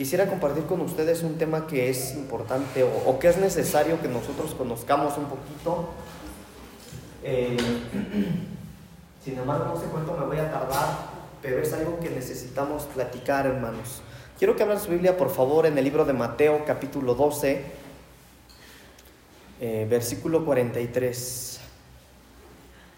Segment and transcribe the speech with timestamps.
[0.00, 4.54] quisiera compartir con ustedes un tema que es importante o, que es necesario que nosotros
[4.54, 5.90] conozcamos un poquito.
[7.22, 7.54] Eh,
[9.22, 10.86] sin embargo, no sé cuánto me voy a tardar,
[11.42, 14.00] pero es algo que necesitamos platicar, hermanos.
[14.38, 17.62] Quiero que abran su Biblia, por favor, en el libro de Mateo, capítulo 12,
[19.60, 21.60] eh, versículo 43.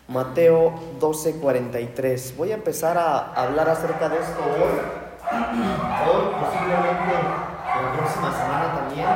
[0.07, 2.37] Mateo 12, 43.
[2.37, 5.03] Voy a empezar a hablar acerca de esto hoy.
[5.33, 7.15] Hoy, posiblemente
[7.65, 9.09] la próxima semana también.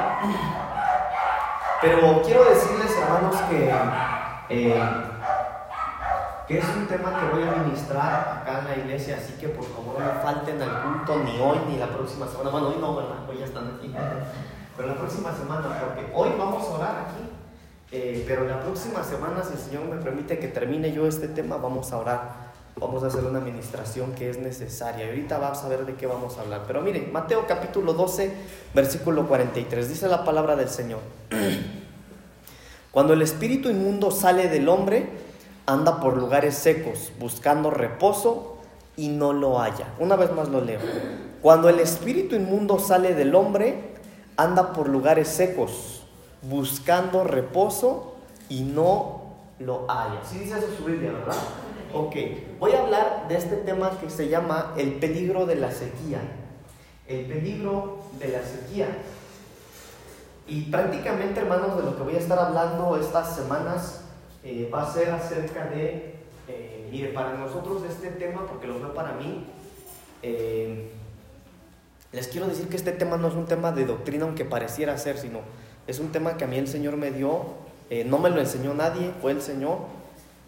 [1.87, 3.71] Pero quiero decirles, hermanos, que,
[4.51, 4.91] eh,
[6.49, 9.65] que es un tema que voy a ministrar acá en la iglesia, así que por
[9.65, 12.51] favor no falten al culto ni hoy ni la próxima semana.
[12.51, 13.29] Bueno, hoy no, ¿verdad?
[13.29, 13.95] Hoy ya están aquí.
[14.77, 17.31] Pero la próxima semana, porque hoy vamos a orar aquí
[17.93, 21.57] eh, pero la próxima semana, si el Señor me permite que termine yo este tema,
[21.57, 22.46] vamos a orar.
[22.79, 25.07] Vamos a hacer una administración que es necesaria.
[25.07, 26.65] Y ahorita vamos a ver de qué vamos a hablar.
[26.67, 28.33] Pero miren, Mateo capítulo 12,
[28.75, 29.89] versículo 43.
[29.89, 31.01] Dice la palabra del Señor.
[32.91, 35.09] Cuando el espíritu inmundo sale del hombre,
[35.65, 38.59] anda por lugares secos, buscando reposo
[38.97, 39.87] y no lo halla.
[39.99, 40.81] Una vez más lo leo.
[41.41, 43.95] Cuando el espíritu inmundo sale del hombre,
[44.37, 45.97] anda por lugares secos
[46.43, 48.15] buscando reposo
[48.49, 49.23] y no
[49.59, 50.21] lo haya.
[50.25, 51.37] Sí dice eso su Biblia, ¿verdad?
[51.99, 52.15] Ok,
[52.59, 56.21] voy a hablar de este tema que se llama el peligro de la sequía.
[57.09, 58.89] El peligro de la sequía.
[60.47, 64.03] Y prácticamente, hermanos, de lo que voy a estar hablando estas semanas
[64.45, 66.17] eh, va a ser acerca de,
[66.49, 69.47] eh, mire, para nosotros este tema, porque lo fue para mí,
[70.23, 70.91] eh,
[72.13, 75.17] les quiero decir que este tema no es un tema de doctrina, aunque pareciera ser,
[75.17, 75.41] sino
[75.87, 77.45] es un tema que a mí el Señor me dio,
[77.89, 79.79] eh, no me lo enseñó nadie, fue el Señor,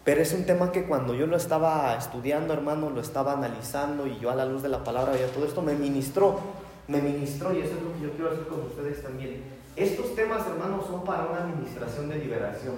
[0.03, 4.17] pero es un tema que cuando yo lo estaba estudiando, hermano, lo estaba analizando y
[4.19, 6.39] yo a la luz de la palabra veía todo esto, me ministró,
[6.87, 9.43] me ministró y eso es lo que yo quiero hacer con ustedes también.
[9.75, 12.75] Estos temas, hermanos, son para una administración de liberación.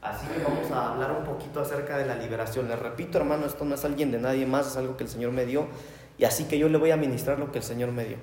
[0.00, 2.68] Así que vamos a hablar un poquito acerca de la liberación.
[2.68, 5.32] Les repito, hermano, esto no es alguien de nadie más, es algo que el Señor
[5.32, 5.66] me dio.
[6.18, 8.16] Y así que yo le voy a ministrar lo que el Señor me dio.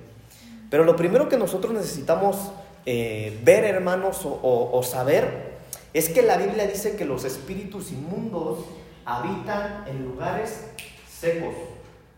[0.70, 2.50] Pero lo primero que nosotros necesitamos
[2.86, 5.55] eh, ver, hermanos, o, saber,
[5.96, 8.58] es que la Biblia dice que los espíritus inmundos
[9.06, 10.66] habitan en lugares
[11.08, 11.54] secos,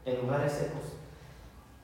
[0.05, 0.83] en lugares secos.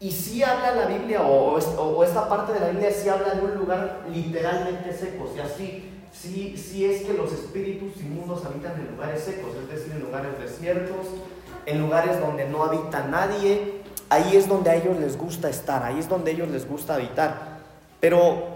[0.00, 3.54] Y si habla la Biblia, o, esta parte de la Biblia sí habla de un
[3.54, 8.96] lugar literalmente seco, o sea, sí, sí, sí es que los espíritus inmundos habitan en
[8.96, 11.06] lugares secos, es decir, en lugares desiertos,
[11.64, 16.00] en lugares donde no habita nadie, ahí es donde a ellos les gusta estar, ahí
[16.00, 17.60] es donde a ellos les gusta habitar.
[18.00, 18.53] Pero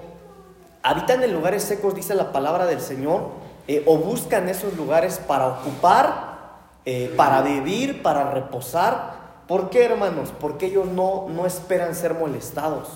[0.83, 3.29] habitan en lugares secos, dice la palabra del Señor,
[3.67, 6.39] eh, o buscan esos lugares para ocupar,
[6.85, 9.45] eh, para vivir, para reposar.
[9.47, 10.33] ¿Por qué, hermanos?
[10.41, 12.89] Porque ellos no, no esperan ser molestados.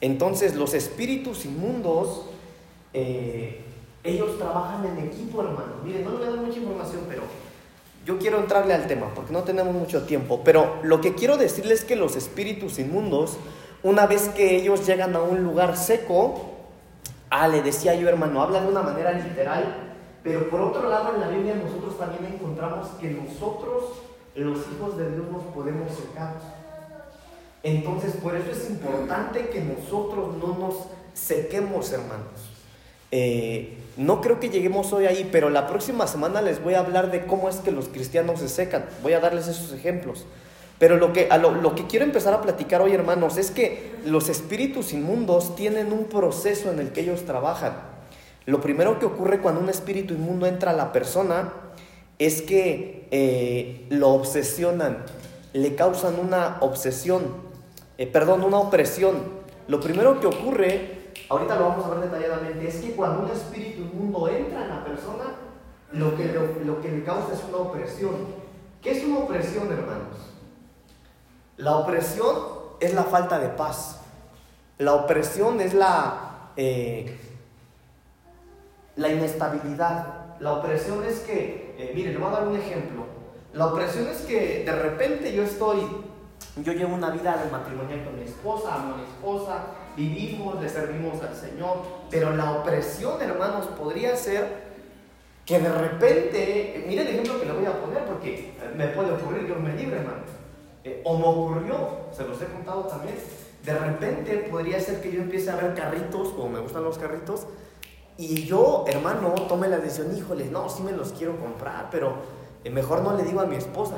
[0.00, 2.26] Entonces, los espíritus inmundos,
[2.92, 3.64] eh,
[4.02, 5.82] ellos trabajan en equipo, hermanos.
[5.84, 7.22] Miren, no a dar mucha información, pero
[8.06, 10.40] yo quiero entrarle al tema porque no tenemos mucho tiempo.
[10.44, 13.36] Pero lo que quiero decirles es que los espíritus inmundos,
[13.82, 16.49] una vez que ellos llegan a un lugar seco,
[17.30, 21.20] Ah, le decía yo, hermano, habla de una manera literal, pero por otro lado en
[21.20, 23.84] la Biblia nosotros también encontramos que nosotros,
[24.34, 26.34] los hijos de Dios, nos podemos secar.
[27.62, 30.74] Entonces, por eso es importante que nosotros no nos
[31.14, 32.50] sequemos, hermanos.
[33.12, 37.10] Eh, no creo que lleguemos hoy ahí, pero la próxima semana les voy a hablar
[37.10, 38.86] de cómo es que los cristianos se secan.
[39.02, 40.26] Voy a darles esos ejemplos.
[40.80, 41.28] Pero lo que,
[41.62, 46.04] lo, que quiero empezar a platicar hoy, hermanos, es que los espíritus inmundos tienen un
[46.04, 47.74] proceso en el que ellos trabajan.
[48.46, 51.52] Lo primero que ocurre cuando un espíritu inmundo entra a la persona
[52.18, 55.04] es que eh, lo obsesionan,
[55.52, 57.24] le causan una obsesión,
[57.98, 59.16] eh, perdón, una opresión.
[59.68, 63.82] Lo primero que ocurre, ahorita lo vamos a ver detalladamente, es que cuando un espíritu
[63.82, 65.24] inmundo entra en la persona,
[65.92, 66.32] lo que,
[66.64, 68.40] lo que le causa es una opresión.
[68.80, 70.29] ¿Qué es una opresión, hermanos?
[71.60, 72.36] La opresión
[72.80, 74.00] es la falta de paz.
[74.78, 77.18] La opresión es la, eh,
[78.96, 80.38] la inestabilidad.
[80.40, 83.04] La opresión es que, eh, mire, le voy a dar un ejemplo.
[83.52, 85.86] La opresión es que de repente yo estoy,
[86.64, 89.58] yo llevo una vida de matrimonial con mi esposa, amo a mi esposa,
[89.94, 94.70] vivimos, le servimos al Señor, pero la opresión, hermanos, podría ser
[95.44, 99.44] que de repente, mire el ejemplo que le voy a poner porque me puede ocurrir,
[99.44, 100.39] Dios me libre, hermano
[100.84, 101.76] eh, o me ocurrió,
[102.12, 103.16] se los he contado también,
[103.64, 107.46] de repente podría ser que yo empiece a ver carritos, o me gustan los carritos,
[108.16, 112.14] y yo, hermano, tome la decisión, híjole, no, sí me los quiero comprar, pero
[112.64, 113.96] eh, mejor no le digo a mi esposa.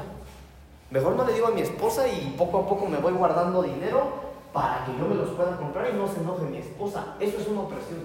[0.91, 4.13] Mejor no le digo a mi esposa y poco a poco me voy guardando dinero
[4.53, 7.17] para que yo me los pueda comprar y no se enoje mi esposa.
[7.19, 7.99] Eso es una opresión.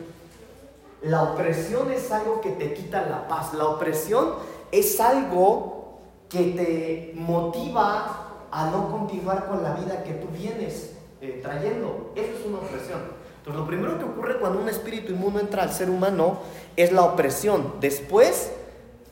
[1.01, 3.53] La opresión es algo que te quita la paz.
[3.53, 4.35] La opresión
[4.71, 11.40] es algo que te motiva a no continuar con la vida que tú vienes eh,
[11.42, 12.12] trayendo.
[12.16, 13.00] Eso es una opresión.
[13.38, 16.40] Entonces, lo primero que ocurre cuando un espíritu inmundo entra al ser humano
[16.76, 17.76] es la opresión.
[17.80, 18.52] Después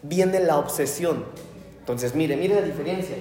[0.02, 1.26] viene la obsesión.
[1.80, 3.18] Entonces, mire, mire la diferencia.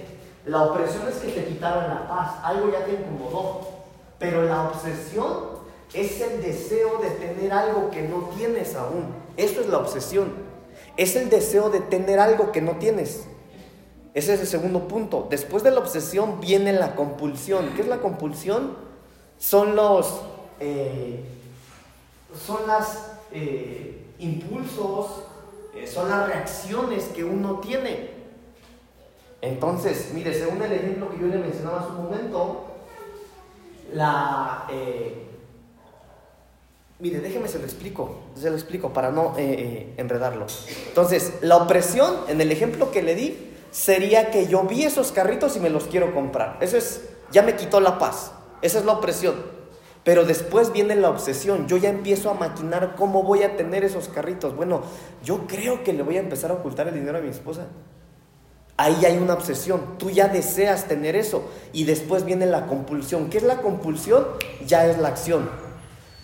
[0.47, 3.69] La opresión es que te quitaron la paz, algo ya te incomodó.
[4.19, 5.55] Pero la obsesión
[5.93, 9.07] es el deseo de tener algo que no tienes aún.
[9.37, 10.33] Eso es la obsesión.
[10.97, 13.27] Es el deseo de tener algo que no tienes.
[14.15, 15.27] Ese es el segundo punto.
[15.29, 17.71] Después de la obsesión viene la compulsión.
[17.75, 18.77] ¿Qué es la compulsión?
[19.41, 20.21] Son los,
[20.61, 21.25] eh,
[22.47, 25.25] son las eh, impulsos,
[25.75, 28.15] eh, son las reacciones que uno tiene.
[29.43, 32.67] Entonces, mire, según el ejemplo que yo le mencionaba hace un momento,
[33.93, 34.67] la...
[36.99, 40.47] mire, déjeme se lo explico, se lo explico para no enredarlo.
[40.89, 45.57] Entonces, la opresión, en el ejemplo que le di, sería que yo vi esos carritos
[45.57, 46.59] y me los quiero comprar.
[46.61, 48.31] Eso es, ya me quitó la paz.
[48.63, 49.35] Esa es la opresión.
[50.05, 51.67] Pero después viene la obsesión.
[51.67, 54.55] Yo ya empiezo a maquinar cómo voy a tener esos carritos.
[54.55, 54.83] Bueno,
[55.25, 57.67] yo creo que le voy a empezar a ocultar el dinero a mi esposa.
[58.77, 59.99] Ahí hay una obsesión.
[59.99, 61.51] Tú ya deseas tener eso.
[61.73, 63.29] Y después viene la compulsión.
[63.29, 64.25] ¿Qué es la compulsión?
[64.65, 65.51] Ya es la acción.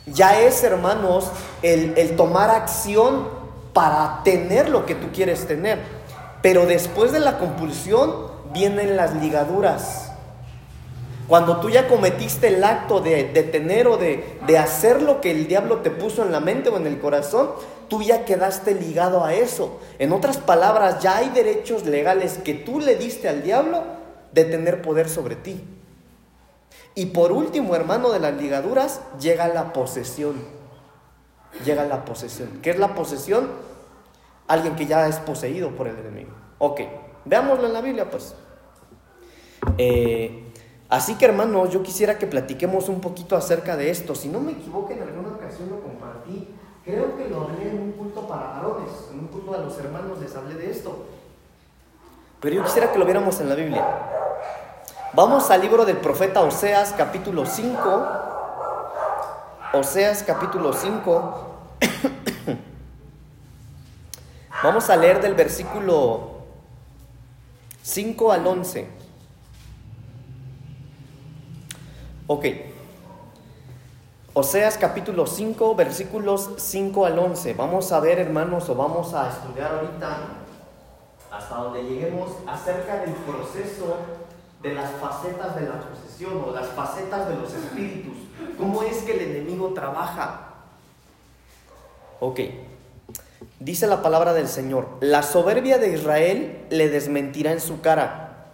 [0.07, 1.33] Ya es, hermanos,
[1.63, 3.41] el, el tomar acción
[3.73, 6.00] para tener lo que tú quieres tener.
[6.43, 10.13] Pero después de la compulsión vienen las ligaduras.
[11.29, 15.47] Cuando tú ya cometiste el acto de, tener o de, de hacer lo que el
[15.47, 17.51] diablo te puso en la mente o en el corazón,
[17.89, 19.79] tú ya quedaste ligado a eso.
[20.01, 23.85] En otras palabras, ya hay derechos legales que tú le diste al diablo
[24.33, 25.63] de tener poder sobre ti.
[26.95, 30.37] Y por último, hermano de las ligaduras, llega la posesión.
[31.65, 32.61] Llega la posesión.
[32.63, 33.49] ¿Qué es la posesión?
[34.51, 36.33] Alguien que ya es poseído por el enemigo.
[36.59, 36.81] Ok,
[37.25, 38.35] veámoslo en la Biblia, pues.
[39.79, 40.53] Eh,
[40.89, 44.17] así que hermanos, yo quisiera que platiquemos un poquito acerca de esto.
[44.17, 46.49] Si no me equivoco, en alguna ocasión lo compartí.
[46.85, 50.19] Creo que lo hablé en un culto para varones, en un culto a los hermanos
[50.19, 51.05] les hablé de esto.
[52.41, 53.87] Pero yo quisiera que lo viéramos en la Biblia.
[55.13, 58.07] Vamos al libro del profeta Oseas, capítulo 5.
[59.75, 61.47] Oseas, capítulo 5.
[64.63, 66.33] Vamos a leer del versículo
[67.83, 68.87] 5 al 11.
[72.27, 72.45] Ok.
[74.35, 77.55] Oseas capítulo 5, versículos 5 al 11.
[77.55, 80.19] Vamos a ver, hermanos, o vamos a estudiar ahorita,
[81.33, 83.97] hasta donde lleguemos, acerca del proceso
[84.63, 88.19] de las facetas de la posesión o las facetas de los espíritus.
[88.59, 90.49] ¿Cómo es que el enemigo trabaja?
[92.21, 92.41] Ok.
[93.61, 98.47] Dice la palabra del Señor, la soberbia de Israel le desmentirá en su cara.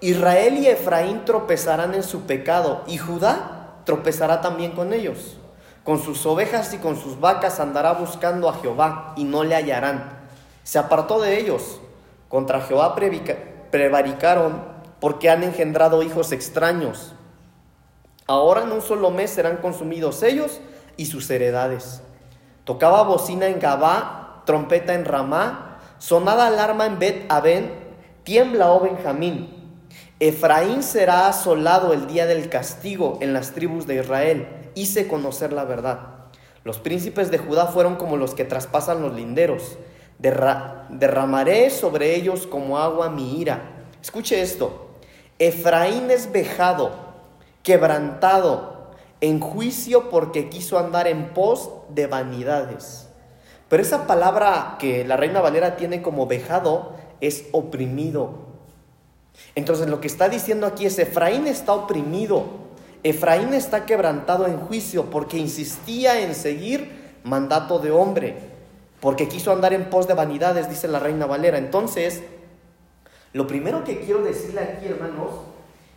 [0.00, 5.36] Israel y Efraín tropezarán en su pecado y Judá tropezará también con ellos.
[5.84, 10.26] Con sus ovejas y con sus vacas andará buscando a Jehová y no le hallarán.
[10.64, 11.78] Se apartó de ellos.
[12.30, 12.96] Contra Jehová
[13.70, 14.62] prevaricaron
[15.00, 17.14] porque han engendrado hijos extraños.
[18.26, 20.62] Ahora en un solo mes serán consumidos ellos
[20.96, 22.00] y sus heredades.
[22.64, 27.70] Tocaba bocina en Gabá trompeta en Ramá, sonada alarma en Bet Aben,
[28.24, 29.52] tiembla, oh Benjamín.
[30.18, 34.48] Efraín será asolado el día del castigo en las tribus de Israel.
[34.74, 35.98] Hice conocer la verdad.
[36.64, 39.76] Los príncipes de Judá fueron como los que traspasan los linderos.
[40.18, 43.84] derramaré sobre ellos como agua mi ira.
[44.00, 44.86] Escuche esto.
[45.38, 46.92] Efraín es vejado,
[47.62, 53.05] quebrantado, en juicio porque quiso andar en pos de vanidades.
[53.68, 58.46] Pero esa palabra que la Reina Valera tiene como vejado es oprimido.
[59.54, 62.44] Entonces lo que está diciendo aquí es Efraín está oprimido.
[63.02, 68.36] Efraín está quebrantado en juicio porque insistía en seguir mandato de hombre,
[69.00, 71.58] porque quiso andar en pos de vanidades, dice la Reina Valera.
[71.58, 72.22] Entonces,
[73.32, 75.30] lo primero que quiero decirle aquí, hermanos,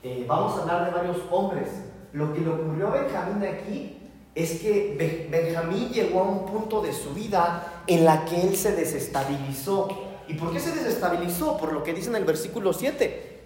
[0.03, 1.67] eh, vamos a hablar de varios hombres.
[2.13, 3.98] Lo que le ocurrió a Benjamín aquí
[4.39, 8.71] es que Benjamín llegó a un punto de su vida en la que él se
[8.71, 9.89] desestabilizó.
[10.29, 11.57] ¿Y por qué se desestabilizó?
[11.57, 13.39] Por lo que dice en el versículo 7.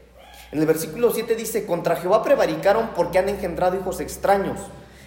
[0.52, 4.60] En el versículo 7 dice, contra Jehová prevaricaron porque han engendrado hijos extraños.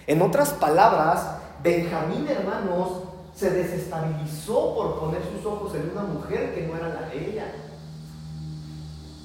[0.05, 3.03] En otras palabras, Benjamín, hermanos,
[3.33, 7.53] se desestabilizó por poner sus ojos en una mujer que no era la de ella.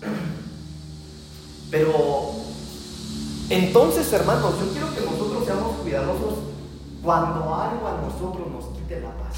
[1.73, 2.35] Pero
[3.51, 6.52] Entonces, hermanos, yo quiero que nosotros seamos cuidadosos
[7.03, 9.37] cuando algo a nosotros nos quite la paz.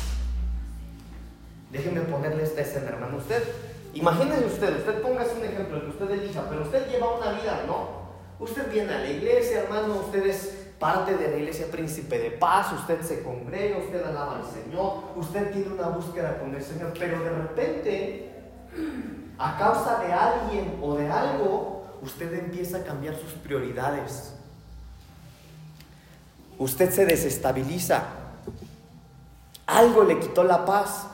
[1.71, 3.16] Déjenme ponerle esta escena, hermano.
[3.16, 3.42] Usted,
[3.94, 8.04] imagínese usted, usted póngase un ejemplo, que usted elija, pero usted lleva una vida, ¿no?
[8.38, 12.73] Usted viene a la iglesia, hermano, usted es parte de la iglesia Príncipe de Paz,
[12.73, 17.23] usted se congrega, usted alaba al Señor, usted tiene una búsqueda con el Señor, pero
[17.23, 18.33] de repente,
[19.38, 24.34] a causa de alguien o de algo, usted empieza a cambiar sus prioridades.
[26.58, 28.02] Usted se desestabiliza.
[29.66, 31.06] Algo le quitó la paz.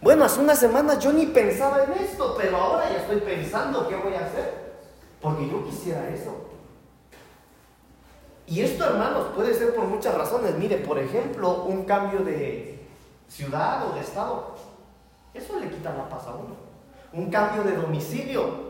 [0.00, 3.96] Bueno, hace unas semanas yo ni pensaba en esto, pero ahora ya estoy pensando qué
[3.96, 4.80] voy a hacer.
[5.20, 6.48] Porque yo quisiera eso.
[8.46, 10.56] Y esto, hermanos, puede ser por muchas razones.
[10.56, 12.84] Mire, por ejemplo, un cambio de
[13.28, 14.56] ciudad o de estado.
[15.32, 16.56] Eso le quita la paz a uno.
[17.12, 18.69] Un cambio de domicilio.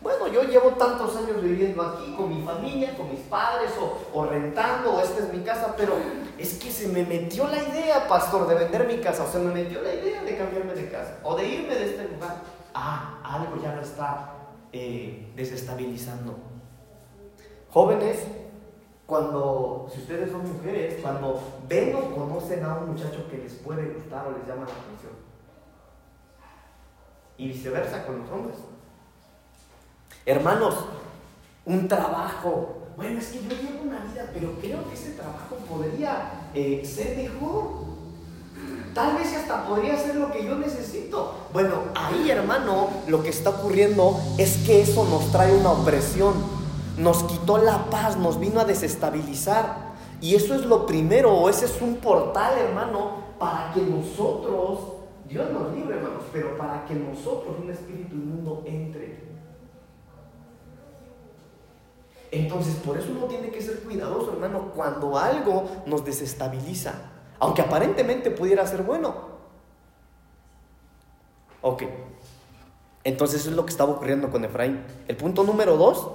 [0.00, 3.72] Bueno, yo llevo tantos años viviendo aquí con mi familia, con mis padres,
[4.12, 5.94] o, rentando, o esta es mi casa, pero
[6.38, 9.52] es que se me metió la idea, pastor, de vender mi casa, o se me
[9.52, 12.36] metió la idea de cambiarme de casa, o de irme de este lugar.
[12.74, 14.34] Ah, algo ya lo está
[14.72, 16.36] eh, desestabilizando.
[17.70, 18.24] Jóvenes,
[19.04, 23.94] cuando, si ustedes son mujeres, cuando ven o conocen a un muchacho que les puede
[23.94, 25.12] gustar o les llama la atención.
[27.36, 28.58] Y viceversa con los hombres.
[30.28, 30.74] Hermanos,
[31.64, 32.76] un trabajo.
[32.96, 37.16] Bueno, es que yo llevo una vida, pero creo que ese trabajo podría eh, ser
[37.16, 37.88] mejor.
[38.94, 41.34] Tal vez hasta podría ser lo que yo necesito.
[41.52, 46.34] Bueno, ahí hermano, lo que está ocurriendo es que eso nos trae una opresión
[46.98, 49.94] nos quitó la paz, nos vino a desestabilizar.
[50.20, 54.80] Y eso es lo primero, o ese es un portal, hermano, para que nosotros,
[55.28, 59.27] Dios nos libre, hermanos, pero para que nosotros, un espíritu inmundo, entre.
[62.30, 66.94] Entonces, por eso uno tiene que ser cuidadoso, hermano, cuando algo nos desestabiliza,
[67.38, 69.38] aunque aparentemente pudiera ser bueno.
[71.62, 71.84] Ok.
[73.04, 74.84] Entonces eso es lo que estaba ocurriendo con Efraín.
[75.06, 76.08] El punto número dos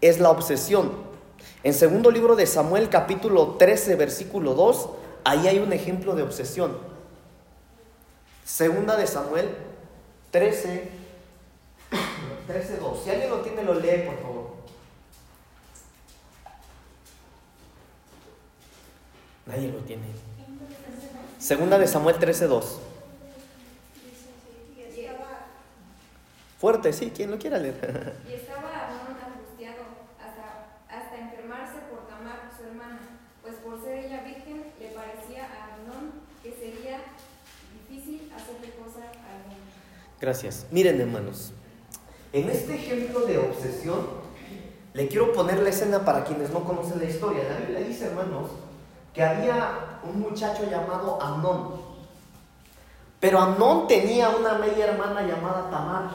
[0.00, 0.92] es la obsesión.
[1.64, 4.88] En segundo libro de Samuel capítulo 13 versículo 2,
[5.24, 6.78] ahí hay un ejemplo de obsesión.
[8.44, 9.48] Segunda de Samuel
[10.30, 10.90] 13,
[12.46, 13.02] 13 2.
[13.02, 14.47] Si alguien lo tiene, lo lee, por favor.
[19.48, 20.04] Nadie lo tiene.
[21.38, 22.80] Segunda de Samuel 13, 2.
[26.58, 27.74] Fuerte, sí, quien lo quiera leer.
[40.20, 40.66] Gracias.
[40.72, 41.52] Miren, hermanos,
[42.32, 44.28] en este ejemplo de obsesión,
[44.92, 47.44] le quiero poner la escena para quienes no conocen la historia.
[47.44, 48.50] La Biblia dice, hermanos,
[49.18, 51.72] que había un muchacho llamado Amnón.
[53.18, 56.10] Pero Amnón tenía una media hermana llamada Tamar.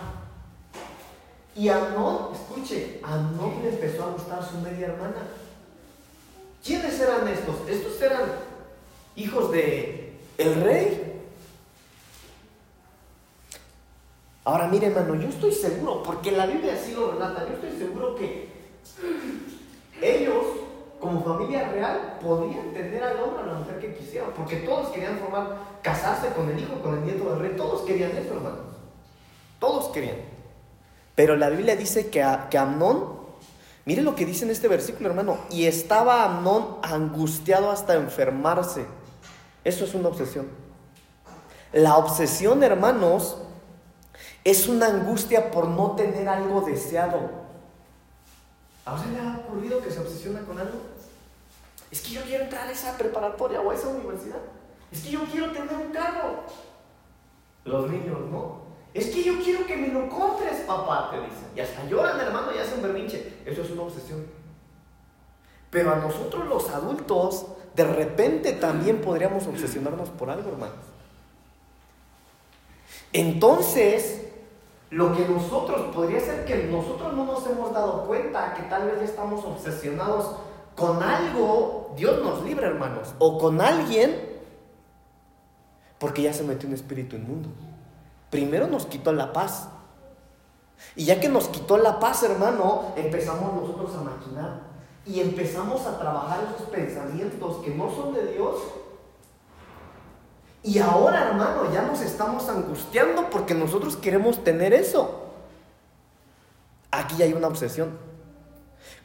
[1.53, 5.17] Y Amnón, escuche, Amnón le empezó a gustar su media hermana.
[6.63, 7.67] ¿Quiénes eran estos?
[7.67, 8.21] Estos eran
[9.17, 11.21] hijos de el rey
[14.45, 18.15] Ahora mire hermano, yo estoy seguro, porque la Biblia así lo relata, yo estoy seguro
[18.15, 18.47] que
[20.01, 20.45] ellos,
[21.03, 25.19] como familia real, podían tener al hombre a la mujer que quisieran, porque todos querían
[25.19, 28.59] formar, casarse con el hijo, con el nieto del rey, todos querían eso, hermanos.
[29.59, 30.15] Todos querían.
[31.15, 33.17] Pero la Biblia dice que, que Amnón,
[33.85, 38.85] mire lo que dice en este versículo, hermano, y estaba Amnón angustiado hasta enfermarse.
[39.65, 40.47] Eso es una obsesión.
[41.73, 43.37] La obsesión, hermanos,
[44.43, 47.43] es una angustia por no tener algo deseado.
[48.85, 50.92] ¿A usted le ha ocurrido que se obsesiona con algo?
[51.93, 54.39] Es que yo quiero entrar a esa preparatoria o a esa universidad.
[54.91, 56.39] Es que yo quiero tener un carro.
[57.65, 58.63] Los niños, ¿no?
[58.95, 61.45] Es que yo quiero que me lo compres, papá, te dicen.
[61.55, 63.35] Y hasta lloran, hermano, y hacen berrinche.
[63.45, 64.25] Eso es una obsesión.
[65.69, 67.45] Pero a nosotros los adultos,
[67.75, 70.83] de repente también podríamos obsesionarnos por algo, hermanos.
[73.11, 74.29] Entonces,
[74.89, 79.03] lo que nosotros, podría ser que nosotros no nos hemos dado cuenta que tal vez
[79.03, 80.37] estamos obsesionados
[80.75, 84.15] con algo, Dios nos libre hermanos, o con alguien,
[85.99, 87.49] porque ya se metió un espíritu inmundo.
[88.29, 89.69] Primero nos quitó la paz.
[90.95, 94.61] Y ya que nos quitó la paz, hermano, empezamos nosotros a maquinar
[95.05, 98.55] y empezamos a trabajar esos pensamientos que no son de Dios
[100.63, 105.25] y ahora, hermano, ya nos estamos angustiando porque nosotros queremos tener eso.
[106.89, 107.97] Aquí hay una obsesión.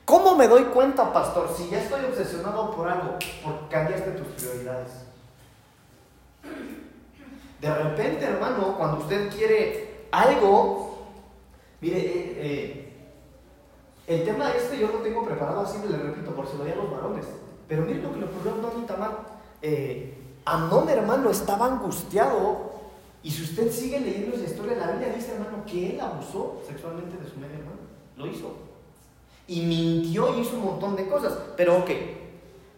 [0.09, 4.89] ¿Cómo me doy cuenta, pastor, si ya estoy obsesionado por algo, porque cambiaste tus prioridades?
[7.61, 11.09] De repente, hermano, cuando usted quiere algo,
[11.83, 12.93] mire, eh, eh,
[14.07, 16.91] el tema este yo lo tengo preparado así, le repito, por si lo a los
[16.91, 17.27] varones.
[17.69, 19.11] Pero mire lo que le ocurrió a Amnón y Tamar.
[19.61, 22.71] Eh, Amnón, hermano, estaba angustiado.
[23.23, 27.19] Y si usted sigue leyendo esa historia, la Biblia dice, hermano, que él abusó sexualmente
[27.19, 27.81] de su media hermano.
[28.17, 28.68] Lo hizo.
[29.49, 31.33] Y mintió y hizo un montón de cosas.
[31.57, 31.91] Pero ok,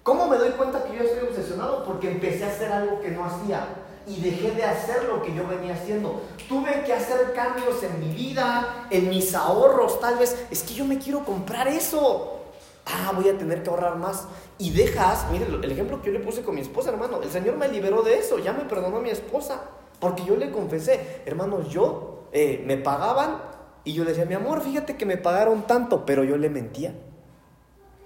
[0.02, 1.84] ¿cómo me doy cuenta que yo estoy obsesionado?
[1.84, 3.66] Porque empecé a hacer algo que no hacía
[4.06, 6.22] y dejé de hacer lo que yo venía haciendo.
[6.48, 10.46] Tuve que hacer cambios en mi vida, en mis ahorros, tal vez.
[10.50, 12.38] Es que yo me quiero comprar eso.
[12.86, 14.26] Ah, voy a tener que ahorrar más.
[14.58, 17.22] Y dejas, mire el ejemplo que yo le puse con mi esposa, hermano.
[17.22, 19.60] El Señor me liberó de eso, ya me perdonó mi esposa.
[20.00, 23.49] Porque yo le confesé, hermanos, yo eh, me pagaban
[23.84, 26.94] y yo le decía, mi amor, fíjate que me pagaron tanto, pero yo le mentía.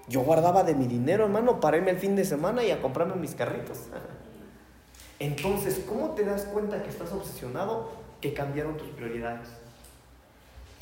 [0.06, 3.16] Yo guardaba de mi dinero, hermano, para irme el fin de semana y a comprarme
[3.16, 3.78] mis carritos.
[5.18, 7.88] Entonces, ¿cómo te das cuenta que estás obsesionado?
[8.20, 9.48] Que cambiaron tus prioridades.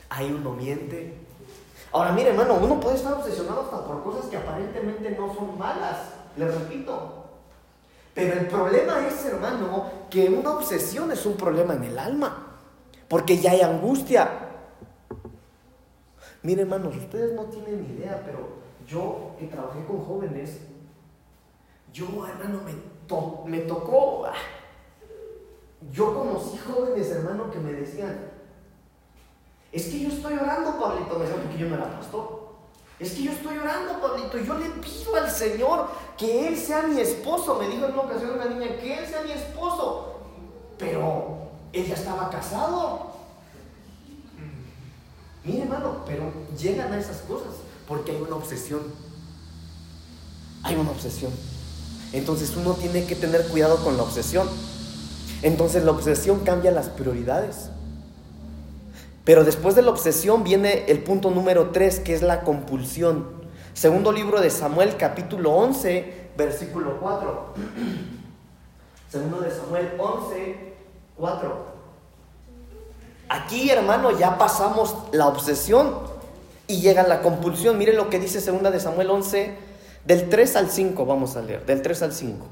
[0.09, 1.15] Ahí uno miente.
[1.93, 5.99] Ahora, mire, hermano, uno puede estar obsesionado hasta por cosas que aparentemente no son malas.
[6.37, 7.25] Le repito.
[8.15, 12.59] Pero el problema es, hermano, que una obsesión es un problema en el alma.
[13.09, 14.52] Porque ya hay angustia.
[16.43, 20.59] Mire, hermanos, ustedes no tienen idea, pero yo que trabajé con jóvenes,
[21.93, 22.93] yo, hermano, me
[23.47, 24.33] me tocó, ah,
[25.91, 28.31] yo conocí jóvenes hermano que me decían,
[29.71, 32.43] es que yo estoy orando, Pablito, me decían porque yo no era pastor.
[32.99, 37.01] Es que yo estoy orando, Pablito, yo le pido al Señor que Él sea mi
[37.01, 37.59] esposo.
[37.59, 40.21] Me dijo en una ocasión una niña, que Él sea mi esposo.
[40.79, 41.39] Pero
[41.73, 43.12] ella estaba casado.
[45.45, 47.49] Mire, hermano, pero llegan a esas cosas
[47.89, 48.81] porque hay una obsesión.
[50.63, 51.33] Hay una obsesión.
[52.13, 54.49] Entonces uno tiene que tener cuidado con la obsesión.
[55.43, 57.71] Entonces la obsesión cambia las prioridades.
[59.25, 63.43] Pero después de la obsesión viene el punto número 3, que es la compulsión.
[63.73, 67.55] Segundo libro de Samuel, capítulo 11, versículo 4.
[69.11, 70.75] Segundo de Samuel 11,
[71.17, 71.72] 4.
[73.33, 75.95] Aquí, hermano, ya pasamos la obsesión
[76.67, 77.79] y llega la compulsión.
[77.79, 79.57] Mire lo que dice Segunda de Samuel 11,
[80.05, 82.47] del 3 al 5 vamos a leer, del 3 al 5.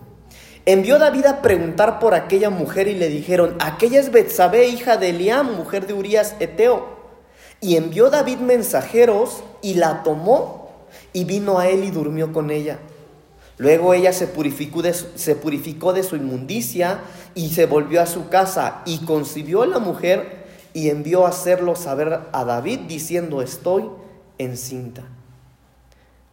[0.64, 5.10] Envió David a preguntar por aquella mujer y le dijeron, aquella es Betsabé, hija de
[5.10, 6.88] Eliam, mujer de Urias Eteo.
[7.60, 10.70] Y envió David mensajeros y la tomó
[11.12, 12.78] y vino a él y durmió con ella.
[13.58, 17.00] Luego ella se purificó, de su, se purificó de su inmundicia
[17.34, 20.39] y se volvió a su casa y concibió la mujer
[20.72, 23.90] y envió a hacerlo saber a David diciendo estoy
[24.38, 25.02] encinta.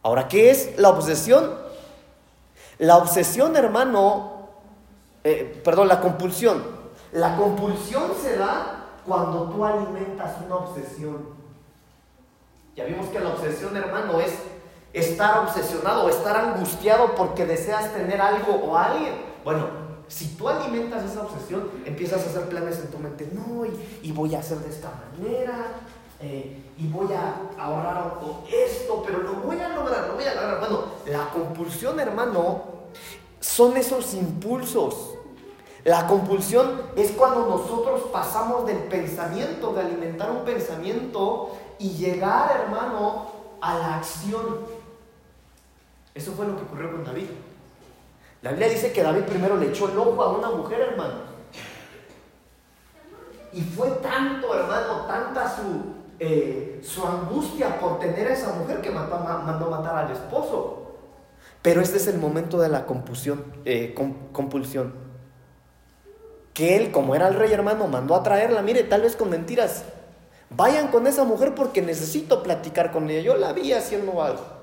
[0.02, 1.50] Ahora, ¿qué es la obsesión?
[2.78, 4.48] La obsesión, hermano,
[5.24, 6.62] eh, perdón, la compulsión.
[7.12, 11.36] La compulsión se da cuando tú alimentas una obsesión.
[12.76, 14.32] Ya vimos que la obsesión, hermano, es
[14.92, 19.14] estar obsesionado, estar angustiado porque deseas tener algo o alguien.
[19.44, 23.64] Bueno, si tú alimentas esa obsesión, empiezas a hacer planes en tu mente, no,
[24.02, 25.66] y voy a hacer de esta manera,
[26.20, 28.18] eh, y voy a ahorrar
[28.52, 30.58] esto, pero lo voy a lograr, lo voy a lograr.
[30.58, 32.62] Bueno, la compulsión, hermano,
[33.40, 35.14] son esos impulsos.
[35.84, 43.28] La compulsión es cuando nosotros pasamos del pensamiento, de alimentar un pensamiento y llegar, hermano,
[43.60, 44.66] a la acción.
[46.14, 47.28] Eso fue lo que ocurrió con David.
[48.42, 51.28] La Biblia dice que David primero le echó el ojo a una mujer, hermano.
[53.52, 55.62] Y fue tanto, hermano, tanta su,
[56.20, 60.92] eh, su angustia por tener a esa mujer que mandó, matar al esposo.
[61.62, 63.94] Pero este es el momento de la compulsión, eh,
[64.32, 64.94] compulsión.
[66.54, 69.84] Que él, como era el rey hermano, mandó a traerla, mire, tal vez con mentiras.
[70.50, 73.20] Vayan con esa mujer porque necesito platicar con ella.
[73.20, 74.57] Yo la vi haciendo algo.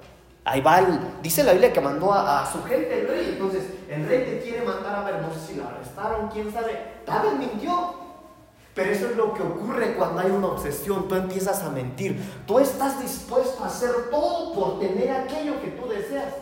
[0.47, 0.79] Ahí va,
[1.23, 3.29] dice la Biblia que mandó a, su gente el rey.
[3.33, 6.93] Entonces, el rey te quiere mandar a ver, no sé si la arrestaron, quién sabe.
[7.05, 8.05] Vez mintió.
[8.75, 11.07] Pero eso es lo que ocurre cuando hay una obsesión.
[11.07, 12.21] Tú empiezas a mentir.
[12.45, 16.33] Tú estás dispuesto a hacer todo por tener aquello que tú deseas.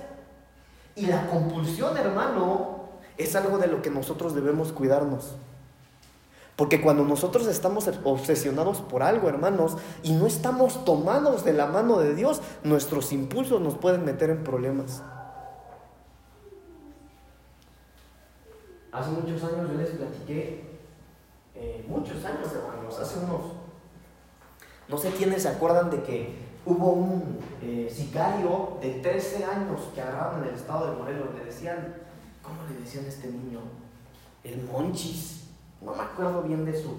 [0.96, 5.36] Y la compulsión, hermano, es algo de lo que nosotros debemos cuidarnos.
[6.56, 11.98] Porque cuando nosotros estamos obsesionados por algo, hermanos, y no estamos tomados de la mano
[12.00, 15.02] de Dios, nuestros impulsos nos pueden meter en problemas.
[18.92, 20.74] Hace muchos años yo les platiqué
[21.56, 23.42] eh, muchos años, hermanos, hace unos...
[24.88, 26.36] No sé quiénes se acuerdan de que
[26.66, 31.30] hubo un eh, sicario de 13 años que agarraron en el estado de Morelos.
[31.36, 31.96] Le decían,
[32.42, 33.62] ¿cómo le decían a este niño?
[34.44, 35.43] El Monchis.
[35.84, 36.96] No me acuerdo bien de su,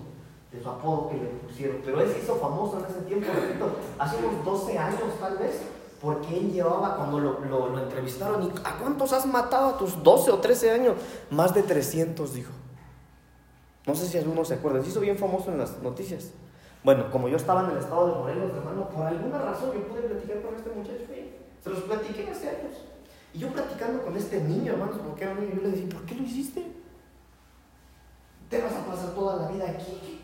[0.53, 3.71] de su apodo que le pusieron, pero él se hizo famoso en ese tiempo, repito,
[3.99, 5.63] hace unos 12 años tal vez,
[6.01, 10.31] porque él llevaba, cuando lo, lo, entrevistaron, ¿y a cuántos has matado a tus 12
[10.31, 10.95] o 13 años?
[11.31, 12.53] Más de 300, dijo.
[13.87, 16.31] No sé si alguno se acuerda, se hizo bien famoso en las noticias.
[16.83, 20.03] Bueno, como yo estaba en el estado de Morelos, hermano, por alguna razón yo pude
[20.03, 21.05] platicar con este muchacho,
[21.63, 22.77] se los platiqué hace años.
[23.33, 26.15] Y yo platicando con este niño, hermanos, porque era niño, yo le decía, ¿por qué
[26.15, 26.74] lo hiciste?
[28.49, 30.21] Te vas a pasar toda la vida aquí.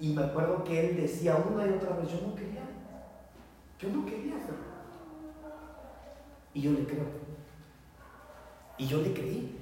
[0.00, 2.62] Y me acuerdo que él decía una y otra vez, yo no quería,
[3.78, 4.34] yo no quería.
[6.52, 7.06] Y yo le creo.
[8.78, 9.58] Y yo le creí.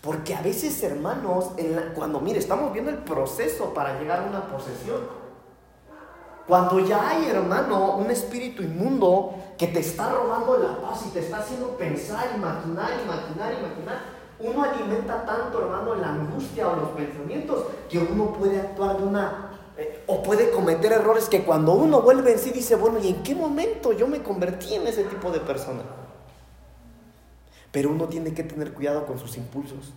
[0.00, 1.52] Porque a veces, hermanos,
[1.94, 5.20] cuando, mire, estamos viendo el proceso para llegar a una posesión.
[6.46, 11.20] Cuando ya hay, hermano, un espíritu inmundo que te está robando la paz y te
[11.20, 17.66] está haciendo pensar, imaginar, imaginar, imaginar, uno alimenta tanto, hermano, la angustia o los pensamientos
[17.88, 22.32] que uno puede actuar de una eh, o puede cometer errores que cuando uno vuelve
[22.32, 25.40] en sí dice, bueno, ¿y en qué momento yo me convertí en ese tipo de
[25.40, 25.82] persona?
[27.72, 29.92] Pero uno tiene que tener cuidado con sus impulsos.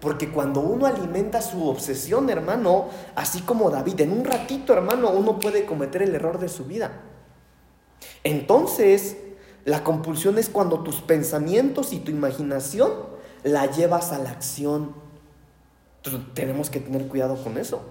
[0.00, 5.38] Porque cuando uno alimenta su obsesión, hermano, así como David, en un ratito, hermano, uno
[5.38, 6.92] puede cometer el error de su vida.
[8.24, 9.16] Entonces,
[9.64, 12.92] la compulsión es cuando tus pensamientos y tu imaginación
[13.44, 14.94] la llevas a la acción.
[16.34, 17.82] Tenemos que tener cuidado con eso.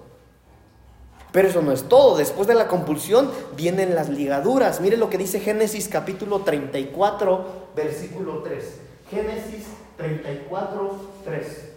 [1.32, 2.18] Pero eso no es todo.
[2.18, 4.82] Después de la compulsión vienen las ligaduras.
[4.82, 8.80] Mire lo que dice Génesis capítulo 34, versículo 3.
[9.10, 11.72] Génesis 34, 3.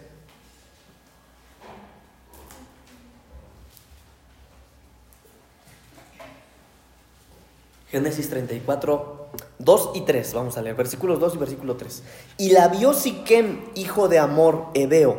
[7.91, 9.14] Génesis 34,
[9.59, 10.33] 2 y 3.
[10.33, 12.03] Vamos a leer versículos 2 y versículo 3.
[12.37, 15.17] Y la vio Siquem, hijo de Amor, Ebeo,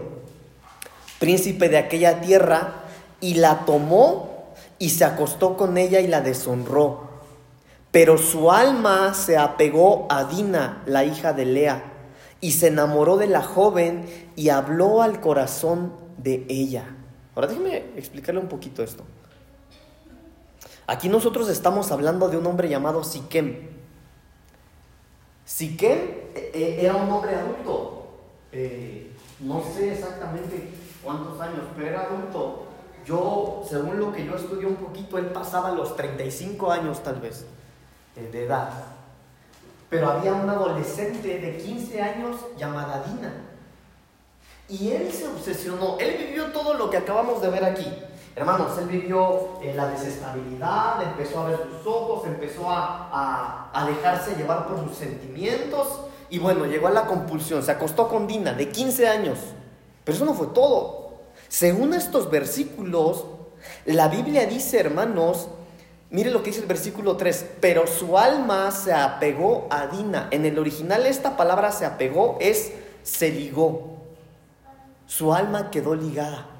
[1.18, 2.84] príncipe de aquella tierra,
[3.20, 7.06] y la tomó y se acostó con ella y la deshonró.
[7.90, 11.92] Pero su alma se apegó a Dina, la hija de Lea,
[12.40, 14.04] y se enamoró de la joven
[14.36, 16.94] y habló al corazón de ella.
[17.34, 19.04] Ahora déjeme explicarle un poquito esto.
[20.86, 23.75] Aquí nosotros estamos hablando de un hombre llamado Siquem.
[25.46, 25.98] Siquem
[26.34, 28.08] eh, eh, era un hombre adulto.
[28.50, 30.70] Eh, no sé exactamente
[31.02, 32.64] cuántos años, pero era adulto.
[33.06, 37.46] Yo, según lo que yo estudié un poquito, él pasaba los 35 años tal vez
[38.16, 38.70] de edad.
[39.88, 43.32] Pero había una adolescente de 15 años llamada Dina.
[44.68, 45.96] Y él se obsesionó.
[46.00, 47.86] Él vivió todo lo que acabamos de ver aquí.
[48.36, 54.34] Hermanos, él vivió en la desestabilidad, empezó a ver sus ojos, empezó a, a, dejarse
[54.36, 56.02] llevar por sus sentimientos.
[56.28, 57.62] Y bueno, llegó a la compulsión.
[57.62, 59.38] Se acostó con Dina de 15 años.
[60.04, 61.12] Pero eso no fue todo.
[61.48, 63.24] Según estos versículos,
[63.86, 65.48] la Biblia dice, hermanos,
[66.10, 70.28] mire lo que dice el versículo 3, pero su alma se apegó a Dina.
[70.30, 72.70] En el original esta palabra se apegó es
[73.02, 73.96] se ligó.
[75.06, 76.55] Su alma quedó ligada.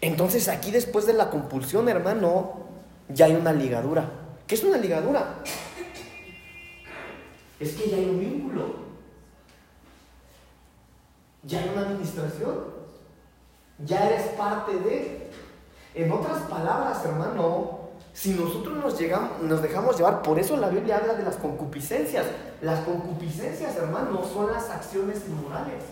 [0.00, 2.66] Entonces aquí después de la compulsión, hermano,
[3.08, 4.10] ya hay una ligadura.
[4.46, 5.36] ¿Qué es una ligadura?
[7.60, 8.88] Es que ya hay un vínculo.
[11.42, 12.78] Ya hay una administración
[13.86, 15.28] ya eres parte de.
[15.94, 17.78] En otras palabras, hermano,
[18.12, 22.26] si nosotros nos, llegamos, nos dejamos llevar, por eso la Biblia habla de las concupiscencias.
[22.60, 25.82] Las concupiscencias, hermano, son las acciones inmorales.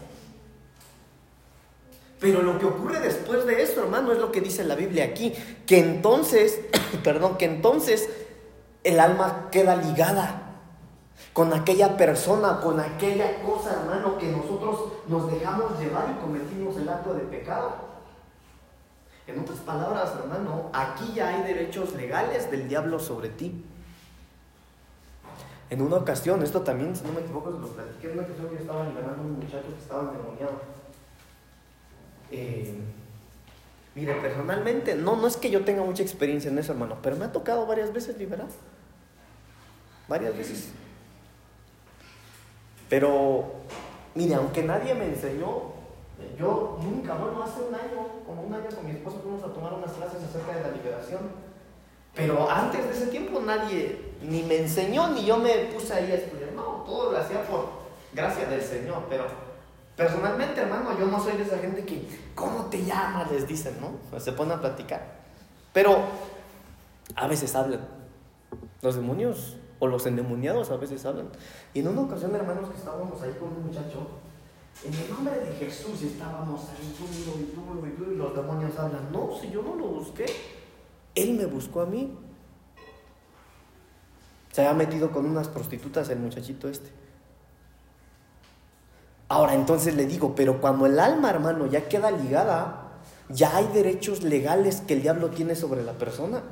[2.18, 5.35] Pero lo que ocurre después de eso, hermano, es lo que dice la Biblia aquí,
[5.66, 6.61] que entonces,
[7.05, 8.09] perdón, que entonces
[8.85, 10.46] el alma queda ligada
[11.33, 16.88] con aquella persona, con aquella cosa, hermano, que nosotros nos dejamos llevar y cometimos el
[16.88, 17.74] acto de pecado.
[19.26, 23.64] En otras palabras, hermano, aquí ya hay derechos legales del diablo sobre ti.
[25.68, 28.62] En una ocasión, esto también, si no me equivoco, lo platiqué, en una ocasión que
[28.62, 30.61] estaba liberando a un muchacho que estaba endemoniado.
[32.31, 32.75] Eh,
[33.95, 37.25] mire, personalmente, no, no es que yo tenga mucha experiencia en eso, hermano, pero me
[37.25, 38.47] ha tocado varias veces liberar.
[40.09, 40.69] Varias veces.
[42.89, 43.45] Pero,
[44.15, 45.75] mire, aunque nadie me enseñó,
[46.39, 49.75] yo nunca, bueno, hace un año, como un año con mi esposa fuimos a tomar
[49.75, 51.21] unas clases acerca de la liberación.
[52.15, 56.15] Pero antes de ese tiempo nadie ni me enseñó ni yo me puse ahí a
[56.15, 56.53] estudiar.
[56.53, 57.69] No, todo lo hacía por
[58.15, 59.05] gracia del Señor.
[59.11, 59.27] Pero
[59.97, 63.31] personalmente, hermano, yo no soy de esa gente que, ¿cómo te llamas?
[63.31, 64.21] Les dicen, ¿no?
[64.21, 65.03] se ponen a platicar.
[65.73, 66.05] Pero
[67.15, 67.81] A veces hablan.
[68.83, 71.29] Los demonios o los endemoniados a veces hablan.
[71.75, 74.09] Y en una ocasión, hermanos, que estábamos ahí con un muchacho,
[74.85, 78.79] en el nombre de Jesús estábamos ahí duro y duro y duro y los demonios
[78.79, 79.11] hablan.
[79.13, 80.27] No, si yo no lo busqué,
[81.15, 82.13] Él me buscó a mí.
[84.53, 86.91] Se ha metido con unas prostitutas el muchachito este.
[89.29, 92.83] Ahora entonces le digo, pero cuando el alma, hermano, ya queda ligada,
[93.29, 96.43] ya hay derechos legales que el diablo tiene sobre la persona.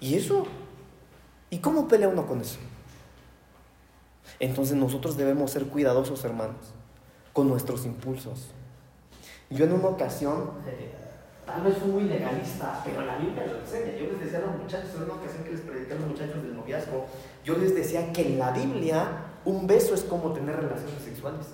[0.00, 0.46] ¿Y eso?
[1.50, 2.58] ¿Y cómo pelea uno con eso?
[4.40, 6.56] Entonces nosotros debemos ser cuidadosos, hermanos,
[7.32, 8.48] con nuestros impulsos.
[9.50, 10.50] Yo en una ocasión,
[11.46, 13.96] tal vez fui muy legalista, pero la Biblia lo enseña.
[13.96, 16.42] Yo les decía a los muchachos, en una ocasión que les prediqué a los muchachos
[16.42, 17.06] del noviazgo,
[17.44, 19.08] yo les decía que en la Biblia
[19.44, 21.46] un beso es como tener relaciones sexuales.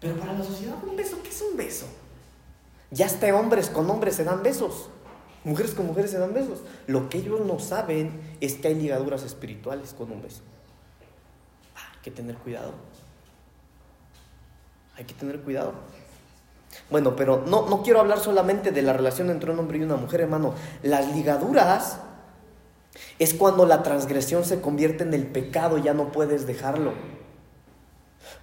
[0.00, 1.86] Pero para la sociedad, ¿un beso qué es un beso?
[2.90, 4.88] Ya hasta hombres con hombres se dan besos.
[5.44, 6.60] Mujeres con mujeres se dan besos.
[6.86, 10.42] Lo que ellos no saben es que hay ligaduras espirituales con un beso.
[11.74, 12.72] Hay que tener cuidado.
[14.96, 15.72] Hay que tener cuidado.
[16.90, 19.96] Bueno, pero no, no quiero hablar solamente de la relación entre un hombre y una
[19.96, 20.54] mujer, hermano.
[20.82, 21.98] Las ligaduras
[23.18, 26.92] es cuando la transgresión se convierte en el pecado ya no puedes dejarlo.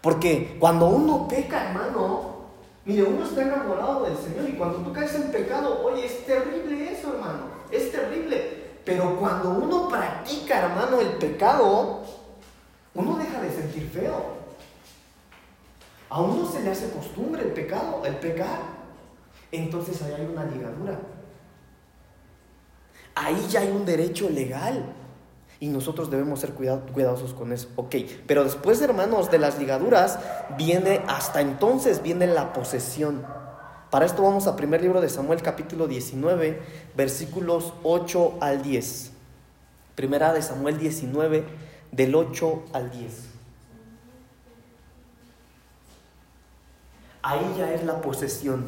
[0.02, 2.45] Porque cuando uno peca, hermano,
[2.86, 6.91] mire, uno está enamorado del Señor y cuando tú caes en pecado, oye, es terrible
[6.91, 7.41] eso, hermano,
[7.72, 8.69] es terrible.
[8.86, 12.02] Pero cuando uno practica, hermano, el pecado,
[12.95, 14.39] uno deja de sentir feo.
[16.10, 18.60] A uno se le hace costumbre el pecado, el pecar.
[19.52, 20.98] Entonces ahí hay una ligadura
[23.15, 24.93] ahí ya hay un derecho legal.
[25.62, 27.67] Y nosotros debemos ser cuidadosos con eso.
[27.76, 27.95] Ok,
[28.26, 30.19] pero después, hermanos, de las ligaduras,
[30.58, 33.26] viene, hasta entonces viene la posesión.
[33.89, 36.62] Para esto vamos a primer libro de Samuel capítulo 19,
[36.95, 39.12] versículos 8 al 10.
[39.95, 41.43] Primera de Samuel 19,
[41.91, 43.13] del 8 al 10.
[47.22, 48.65] Ahí ya es la posesión.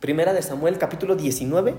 [0.00, 1.74] Primera de Samuel capítulo 19,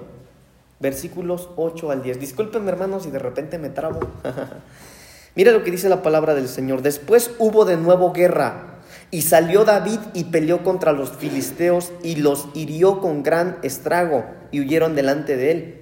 [0.81, 2.19] versículos 8 al 10.
[2.19, 3.99] Discúlpenme hermanos si de repente me trabo.
[5.35, 6.81] Mira lo que dice la palabra del Señor.
[6.81, 8.79] Después hubo de nuevo guerra
[9.11, 14.59] y salió David y peleó contra los filisteos y los hirió con gran estrago y
[14.59, 15.81] huyeron delante de él.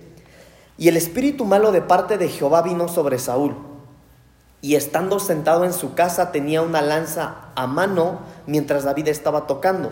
[0.77, 3.55] Y el espíritu malo de parte de Jehová vino sobre Saúl.
[4.61, 9.91] Y estando sentado en su casa tenía una lanza a mano mientras David estaba tocando.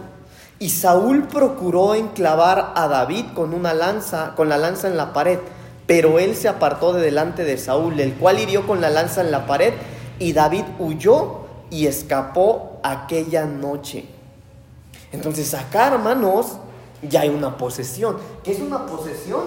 [0.60, 5.40] Y Saúl procuró enclavar a David con una lanza, con la lanza en la pared,
[5.86, 9.32] pero él se apartó de delante de Saúl, el cual hirió con la lanza en
[9.32, 9.74] la pared,
[10.18, 14.06] y David huyó y escapó aquella noche.
[15.12, 16.58] Entonces acá, hermanos,
[17.04, 18.18] ya hay una posesión.
[18.44, 19.44] ¿Qué es una posesión?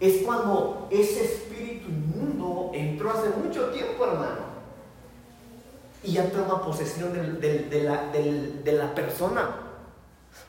[0.00, 4.48] Es cuando ese espíritu inmundo entró hace mucho tiempo, hermano.
[6.02, 9.67] Y ya toma posesión de, la, de la persona.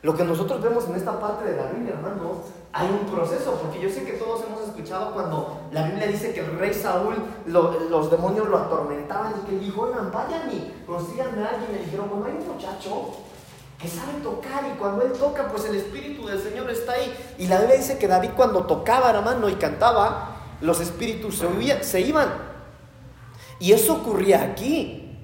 [0.02, 3.80] Lo que nosotros vemos en esta parte de la Biblia, hermano, hay un proceso, porque
[3.80, 8.10] yo sé que todos hemos escuchado cuando la Biblia dice que el rey Saúl, los
[8.10, 11.72] demonios lo atormentaban y que dijo, oigan, vayan y consíganme a alguien.
[11.72, 13.10] Le dijeron, bueno, hay un muchacho
[13.78, 17.12] que sabe tocar y cuando él toca, pues el Espíritu del Señor está ahí.
[17.38, 22.00] Y la Biblia dice que David cuando tocaba, hermano, y cantaba, los espíritus se, se
[22.00, 22.28] iban.
[23.58, 25.18] Y eso ocurría aquí.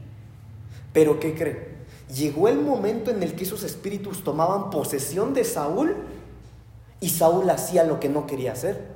[0.92, 1.75] Pero ¿qué cree?
[2.14, 5.96] Llegó el momento en el que esos espíritus tomaban posesión de Saúl
[7.00, 8.94] y Saúl hacía lo que no quería hacer.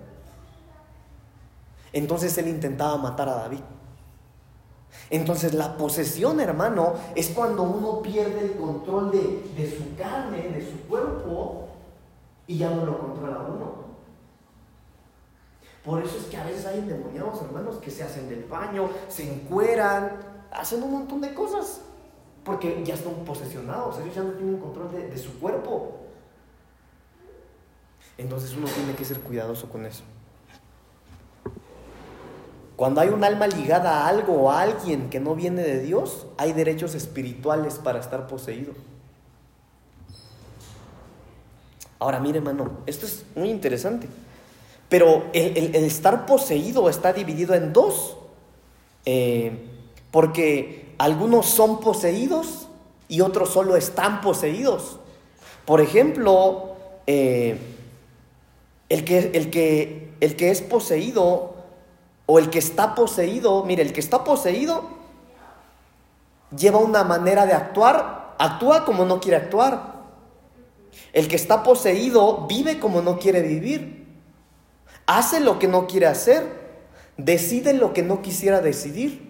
[1.93, 3.61] Entonces él intentaba matar a David.
[5.11, 10.81] Entonces la posesión, hermano, es cuando uno pierde el control de, su carne, de su
[10.89, 11.69] cuerpo,
[12.47, 13.91] y ya no lo controla uno.
[15.85, 19.33] Por eso es que a veces hay endemoniados, hermanos, que se hacen del baño, se
[19.33, 20.13] encueran,
[20.53, 21.81] hacen un montón de cosas.
[22.45, 25.99] Porque ya están posesionados, ellos ya no tienen control de, su cuerpo.
[28.17, 30.03] Entonces uno tiene que ser cuidadoso con eso.
[32.77, 36.27] Cuando hay un alma ligada a algo o a alguien que no viene de Dios,
[36.39, 38.73] hay derechos espirituales para estar poseído.
[41.99, 44.09] Ahora, mire, hermano, esto es muy interesante.
[44.89, 48.17] Pero el, estar poseído está dividido en dos.
[49.05, 49.67] Eh,
[50.11, 52.69] porque algunos son poseídos
[53.09, 54.99] y otros solo están poseídos.
[55.65, 57.59] Por ejemplo, eh,
[58.91, 61.55] el, que, el, que, el que es poseído
[62.27, 64.91] o el que está poseído, mire, el que está poseído
[66.55, 70.03] lleva una manera de actuar, actúa como no quiere actuar.
[71.15, 74.07] El que está poseído vive como no quiere vivir.
[75.07, 76.61] Hace lo que no quiere hacer.
[77.17, 79.30] Decide lo que no quisiera decidir.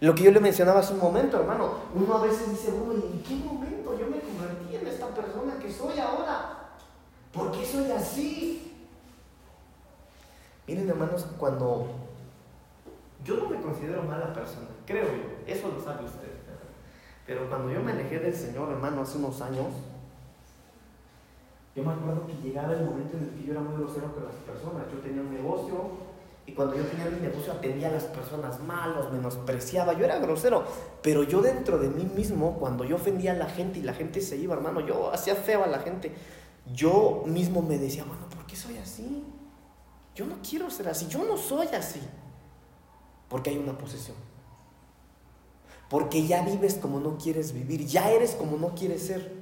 [0.00, 1.74] Lo que yo le mencionaba hace un momento, hermano.
[1.94, 5.58] Uno a veces dice, bueno, ¿y en qué momento yo me convertí en esta persona
[5.60, 6.70] que soy ahora?
[7.32, 8.72] ¿Por qué soy así?
[10.66, 11.86] Miren, hermanos, cuando
[13.24, 16.30] yo no me considero mala persona, creo yo, eso lo sabe usted.
[17.26, 19.66] Pero cuando yo me alejé del Señor, hermano, hace unos años,
[21.76, 24.24] yo me acuerdo que llegaba el momento en el que yo era muy grosero con
[24.24, 24.90] las personas.
[24.92, 26.09] Yo tenía un negocio
[26.50, 29.92] y cuando yo tenía mi negocio atendía a las personas malos, menospreciaba.
[29.92, 30.64] Yo era grosero,
[31.00, 34.20] pero yo dentro de mí mismo, cuando yo ofendía a la gente y la gente
[34.20, 36.12] se iba, hermano, yo hacía feo a la gente.
[36.72, 39.24] Yo mismo me decía, bueno, ¿por qué soy así?
[40.16, 42.00] Yo no quiero ser así, yo no soy así.
[43.28, 44.16] Porque hay una posesión.
[45.88, 49.39] Porque ya vives como no quieres vivir, ya eres como no quieres ser.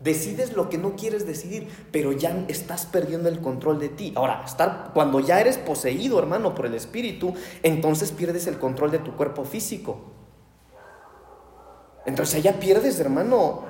[0.00, 4.14] Decides lo que no quieres decidir, pero ya estás perdiendo el control de ti.
[4.16, 9.00] Ahora, estar, cuando ya eres poseído, hermano, por el Espíritu, entonces pierdes el control de
[9.00, 9.98] tu cuerpo físico.
[12.06, 13.64] Entonces ya pierdes, hermano.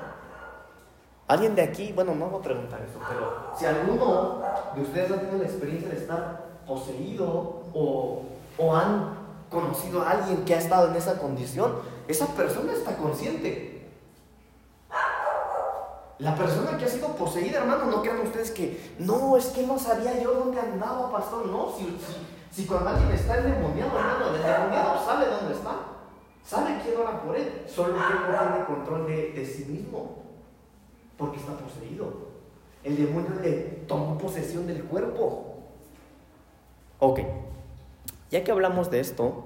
[1.26, 4.40] Alguien de aquí, bueno, no voy a preguntar eso, pero si alguno
[4.74, 8.22] de ustedes ha tenido la experiencia de estar poseído o,
[8.56, 9.16] o han
[9.50, 11.72] conocido a alguien que ha estado en esa condición,
[12.08, 13.69] esa persona está consciente.
[16.20, 19.78] La persona que ha sido poseída, hermano, no crean ustedes que, no, es que no
[19.78, 21.46] sabía yo dónde andaba, pastor.
[21.46, 21.96] No, si,
[22.50, 25.76] si, cuando alguien está endemoniado, hermano, el endemoniado sabe dónde está,
[26.44, 30.18] sabe quién ora por él, solo que no tiene control de, de sí mismo,
[31.16, 32.12] porque está poseído.
[32.84, 33.52] El demonio le
[33.88, 35.54] tomó posesión del cuerpo.
[36.98, 37.20] Ok.
[38.30, 39.44] Ya que hablamos de esto,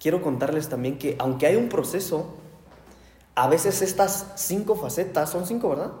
[0.00, 2.34] quiero contarles también que aunque hay un proceso,
[3.40, 5.92] a veces estas cinco facetas, son cinco, ¿verdad?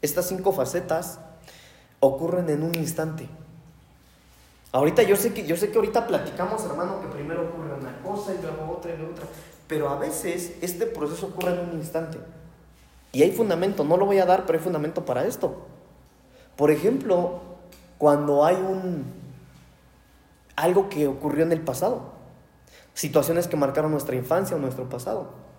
[0.00, 1.18] Estas cinco facetas
[2.00, 3.28] ocurren en un instante.
[4.72, 8.32] Ahorita yo sé que yo sé que ahorita platicamos, hermano, que primero ocurre una cosa
[8.32, 9.26] y luego otra y luego otra,
[9.66, 12.16] pero a veces este proceso ocurre en un instante.
[13.12, 15.66] Y hay fundamento, no lo voy a dar, pero hay fundamento para esto.
[16.56, 17.40] Por ejemplo,
[17.98, 19.04] cuando hay un
[20.56, 22.12] algo que ocurrió en el pasado.
[22.94, 25.49] Situaciones que marcaron nuestra infancia o nuestro pasado.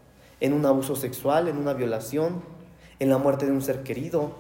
[0.42, 2.42] En un abuso sexual, en una violación,
[3.00, 4.32] en la muerte de un ser querido,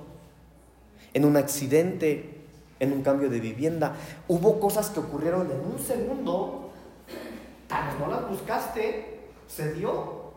[1.13, 2.41] en un accidente,
[2.79, 3.95] en un cambio de vivienda.
[4.27, 6.71] Hubo cosas que ocurrieron en un segundo,
[7.67, 10.31] tal vez no las buscaste, se dio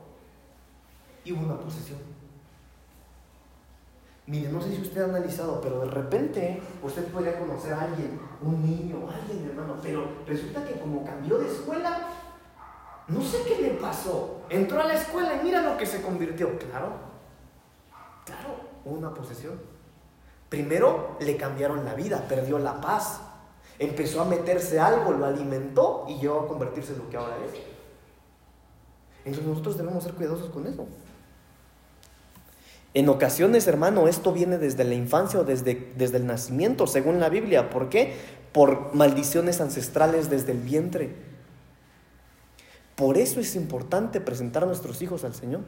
[1.24, 1.98] y hubo una posesión.
[4.27, 8.18] Mire, no sé si usted ha analizado, pero de repente usted podría conocer a alguien,
[8.40, 12.09] un niño, alguien hermano, pero resulta que como cambió de escuela,
[13.09, 14.43] no sé qué le pasó.
[14.49, 16.59] Entró a la escuela y mira lo que se convirtió.
[16.59, 16.93] Claro,
[18.25, 19.61] claro, una posesión.
[20.49, 23.21] Primero le cambiaron la vida, perdió la paz.
[23.79, 27.53] Empezó a meterse algo, lo alimentó y llegó a convertirse en lo que ahora es.
[29.25, 30.87] Entonces nosotros debemos ser cuidadosos con eso.
[32.95, 37.29] En ocasiones, hermano, esto viene desde la infancia o desde, desde el nacimiento, según la
[37.29, 37.69] Biblia.
[37.69, 38.14] ¿Por qué?
[38.53, 41.34] Por maldiciones ancestrales desde el vientre.
[42.97, 45.63] Por eso es importante presentar a nuestros hijos al Señor.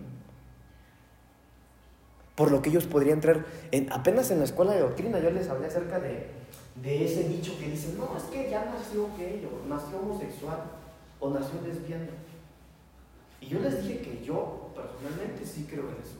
[2.36, 5.48] Por lo que ellos podrían traer, en, apenas en la escuela de doctrina yo les
[5.48, 6.30] hablé acerca de,
[6.84, 10.60] ese dicho que dice, no, es que ya nació gay o nació homosexual
[11.18, 12.08] o nació lesbiana.
[13.40, 16.18] Y yo les dije que yo personalmente sí creo en eso.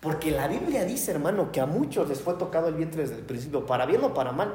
[0.00, 3.24] Porque la Biblia dice, hermano, que a muchos les fue tocado el vientre desde el
[3.24, 4.54] principio, para bien o para mal.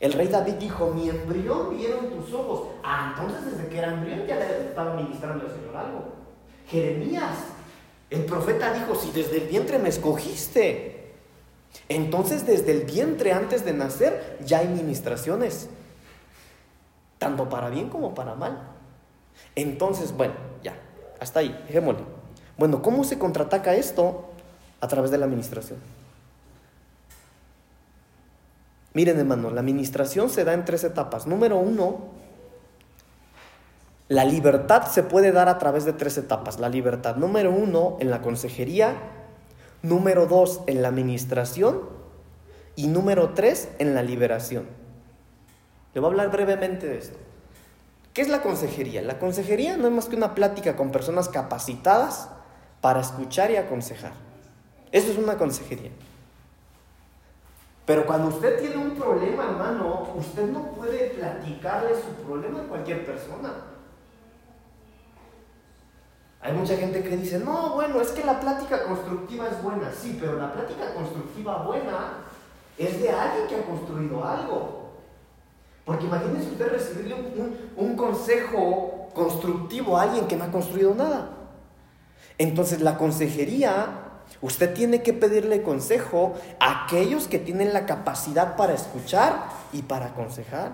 [0.00, 2.68] El rey David dijo, mi embrión vieron tus ojos.
[2.82, 6.04] Ah, entonces desde que era embrión ya le estaba ministrando al Señor algo.
[6.68, 7.36] Jeremías,
[8.10, 11.12] el profeta dijo, si desde el vientre me escogiste,
[11.88, 15.68] entonces desde el vientre antes de nacer ya hay ministraciones,
[17.18, 18.76] tanto para bien como para mal.
[19.54, 20.76] Entonces, bueno, ya,
[21.20, 22.02] hasta ahí, dejémoslo.
[22.58, 24.30] Bueno, ¿cómo se contraataca esto?
[24.80, 25.78] A través de la administración.
[28.96, 31.26] Miren, hermano, la administración se da en tres etapas.
[31.26, 31.98] Número uno,
[34.08, 36.58] la libertad se puede dar a través de tres etapas.
[36.58, 38.94] La libertad, número uno, en la consejería.
[39.82, 41.80] Número dos, en la administración.
[42.74, 44.64] Y número tres, en la liberación.
[45.92, 47.18] Le voy a hablar brevemente de esto.
[48.14, 49.02] ¿Qué es la consejería?
[49.02, 52.30] La consejería no es más que una plática con personas capacitadas
[52.80, 54.12] para escuchar y aconsejar.
[54.90, 55.90] Eso es una consejería.
[57.86, 63.06] Pero cuando usted tiene un problema, hermano, usted no puede platicarle su problema a cualquier
[63.06, 63.54] persona.
[66.40, 70.18] Hay mucha gente que dice, no, bueno, es que la plática constructiva es buena, sí,
[70.20, 72.24] pero la plática constructiva buena
[72.76, 74.90] es de alguien que ha construido algo.
[75.84, 81.30] Porque imagínense usted recibirle un, un consejo constructivo a alguien que no ha construido nada.
[82.36, 84.05] Entonces la consejería
[84.42, 90.06] Usted tiene que pedirle consejo a aquellos que tienen la capacidad para escuchar y para
[90.06, 90.72] aconsejar.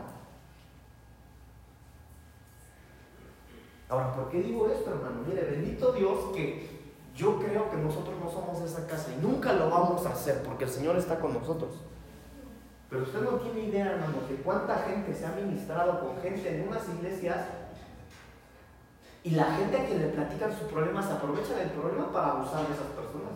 [3.89, 5.23] Ahora, ¿por qué digo esto, hermano?
[5.29, 6.71] Mire, bendito Dios que
[7.15, 10.65] yo creo que nosotros no somos esa casa y nunca lo vamos a hacer porque
[10.65, 11.75] el Señor está con nosotros.
[12.89, 16.69] Pero usted no tiene idea, hermano, de cuánta gente se ha ministrado con gente en
[16.69, 17.47] unas iglesias
[19.25, 22.75] y la gente a quien le platican sus problemas aprovecha del problema para abusar de
[22.75, 23.33] esas personas.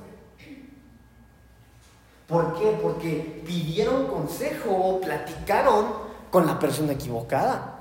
[2.26, 2.76] ¿Por qué?
[2.82, 5.86] Porque pidieron consejo o platicaron
[6.30, 7.78] con la persona equivocada.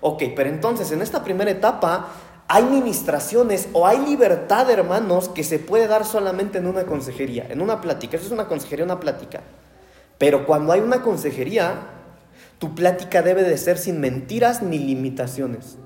[0.00, 2.08] Ok, pero entonces en esta primera etapa
[2.46, 7.60] hay ministraciones o hay libertad, hermanos, que se puede dar solamente en una consejería, en
[7.60, 8.16] una plática.
[8.16, 9.40] Eso es una consejería, una plática.
[10.18, 11.74] Pero cuando hay una consejería,
[12.60, 15.78] tu plática debe de ser sin mentiras ni limitaciones.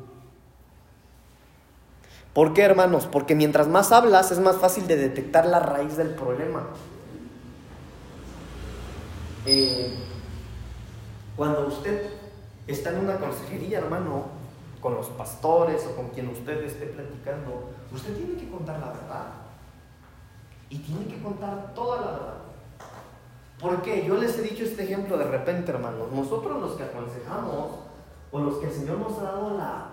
[2.41, 3.07] ¿Por qué, hermanos?
[3.07, 6.69] Porque mientras más hablas es más fácil de detectar la raíz del problema.
[9.45, 9.95] Eh,
[11.37, 12.09] cuando usted
[12.67, 14.29] está en una consejería, hermano,
[14.81, 19.27] con los pastores o con quien usted esté platicando, usted tiene que contar la verdad.
[20.71, 22.39] Y tiene que contar toda la verdad.
[23.61, 26.11] Porque yo les he dicho este ejemplo de repente, hermanos.
[26.11, 27.81] Nosotros los que aconsejamos,
[28.33, 29.90] o los que el Señor nos ha dado la,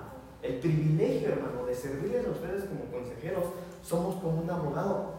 [0.47, 3.43] el privilegio, hermano, de servirles a ustedes como consejeros,
[3.83, 5.17] somos como un abogado.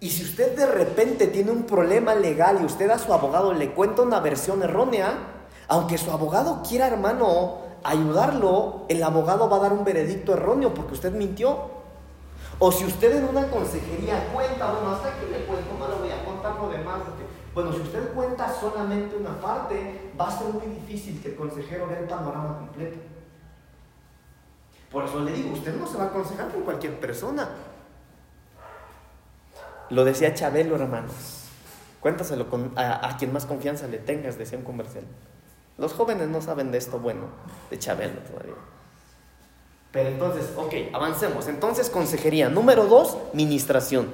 [0.00, 3.72] Y si usted de repente tiene un problema legal y usted a su abogado le
[3.72, 5.12] cuenta una versión errónea,
[5.68, 10.94] aunque su abogado quiera, hermano, ayudarlo, el abogado va a dar un veredicto erróneo porque
[10.94, 11.80] usted mintió.
[12.58, 16.10] O si usted en una consejería cuenta, bueno, hasta aquí le cuento, no le voy
[16.10, 17.00] a contar lo demás.
[17.54, 21.86] bueno, si usted cuenta solamente una parte, va a ser muy difícil que el consejero
[21.88, 22.98] vea el panorama completo.
[24.90, 27.48] Por eso le digo, usted no se va a aconsejar con cualquier persona.
[29.90, 31.44] Lo decía Chabelo, hermanos.
[32.00, 35.04] Cuéntaselo a, quien más confianza le tengas, decía un comercial.
[35.78, 37.22] Los jóvenes no saben de esto bueno,
[37.70, 38.54] de Chabelo todavía.
[39.92, 41.48] Pero entonces, ok, avancemos.
[41.48, 42.48] Entonces, consejería.
[42.48, 44.08] Número dos, ministración.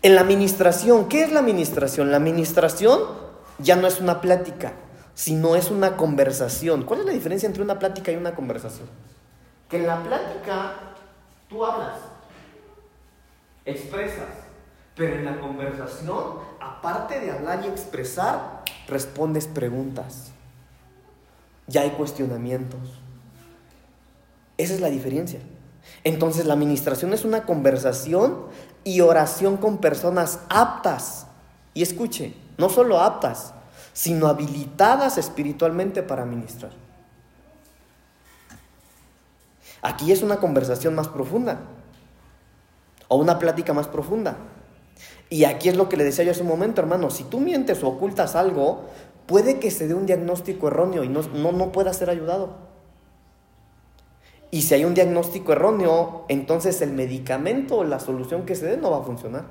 [0.00, 2.10] En la administración, ¿qué es la administración?
[2.10, 3.00] La administración
[3.58, 4.72] ya no es una plática,
[5.14, 6.84] sino es una conversación.
[6.84, 8.88] ¿Cuál es la diferencia entre una plática y una conversación?
[9.68, 10.74] Que en la plática
[11.48, 11.98] tú hablas,
[13.64, 14.28] expresas,
[14.94, 20.32] pero en la conversación, aparte de hablar y expresar, respondes preguntas.
[21.66, 22.80] Ya hay cuestionamientos.
[24.58, 25.40] Esa es la diferencia.
[26.04, 28.46] Entonces la administración es una conversación
[28.84, 31.26] y oración con personas aptas.
[31.74, 33.54] Y escuche, no solo aptas,
[33.92, 36.72] sino habilitadas espiritualmente para ministrar.
[39.82, 41.60] Aquí es una conversación más profunda
[43.08, 44.36] o una plática más profunda.
[45.28, 47.82] Y aquí es lo que le decía yo hace un momento, hermano, si tú mientes
[47.82, 48.86] o ocultas algo,
[49.26, 52.72] puede que se dé un diagnóstico erróneo y no, no, no pueda ser ayudado.
[54.50, 58.76] Y si hay un diagnóstico erróneo, entonces el medicamento o la solución que se dé
[58.76, 59.46] no va a funcionar.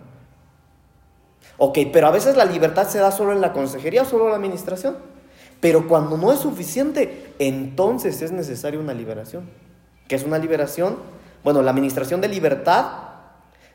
[1.57, 4.29] Ok, pero a veces la libertad se da solo en la consejería o solo en
[4.31, 4.97] la administración.
[5.59, 9.49] Pero cuando no es suficiente, entonces es necesaria una liberación.
[10.07, 10.97] ¿Qué es una liberación?
[11.43, 12.85] Bueno, la administración de libertad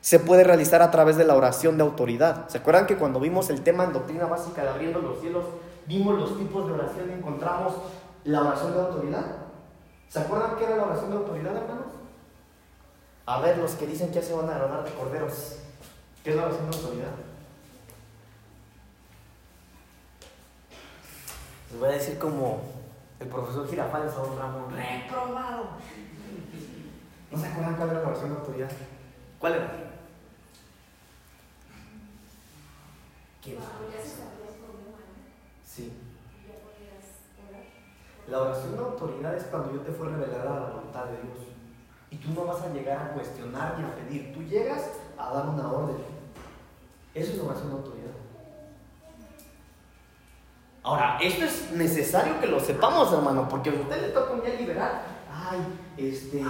[0.01, 2.47] se puede realizar a través de la oración de autoridad.
[2.49, 5.45] ¿Se acuerdan que cuando vimos el tema en doctrina básica de abriendo los cielos,
[5.87, 7.73] vimos los tipos de oración y encontramos
[8.25, 9.25] la oración de autoridad?
[10.09, 11.87] ¿Se acuerdan qué era la oración de autoridad, hermanos?
[13.25, 15.57] A ver, los que dicen que ya se van a agarrar de corderos,
[16.23, 17.26] ¿qué es la oración de autoridad?
[21.71, 22.61] Les voy a decir como
[23.19, 25.65] el profesor Girafales a un Ramón, reprobado.
[27.31, 28.71] ¿No se acuerdan cuál era la oración de autoridad?
[29.39, 29.87] ¿Cuál era?
[35.65, 35.93] Sí.
[38.27, 41.37] La oración de autoridad es cuando yo te fue revelada la voluntad de Dios.
[42.11, 44.33] Y tú no vas a llegar a cuestionar ni a pedir.
[44.33, 45.97] Tú llegas a dar una orden.
[47.13, 48.11] Eso es la oración de autoridad.
[50.87, 54.53] Ahora, esto es necesario que lo sepamos, hermano, porque a usted le toca un día
[54.53, 55.01] liberar.
[55.29, 55.59] Ay,
[55.97, 56.41] este.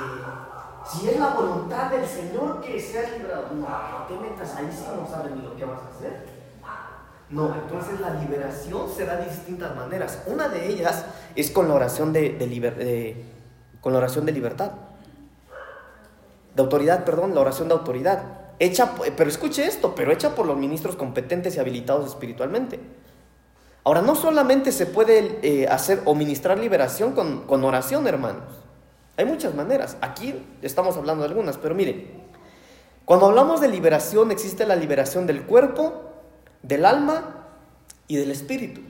[0.85, 4.83] Si es la voluntad del Señor que seas liberado, no, no te metas ahí si
[4.95, 6.27] no sabes ni lo que vas a hacer.
[7.31, 10.21] No, entonces la liberación se da de distintas maneras.
[10.27, 13.25] Una de ellas es con la oración de,
[13.81, 14.71] Con la oración de libertad.
[16.55, 18.21] De autoridad, perdón, la oración de autoridad.
[18.59, 22.79] Hecha, pero escuche esto, pero hecha por los ministros competentes y habilitados espiritualmente.
[23.87, 28.43] Ahora, no solamente se puede eh, hacer o ministrar liberación con, con oración, hermanos.
[29.15, 29.95] Hay muchas maneras.
[30.01, 32.05] Aquí estamos hablando de algunas, pero miren,
[33.05, 36.03] cuando hablamos de liberación, existe la liberación del cuerpo,
[36.63, 37.45] del alma
[38.09, 38.81] y del espíritu.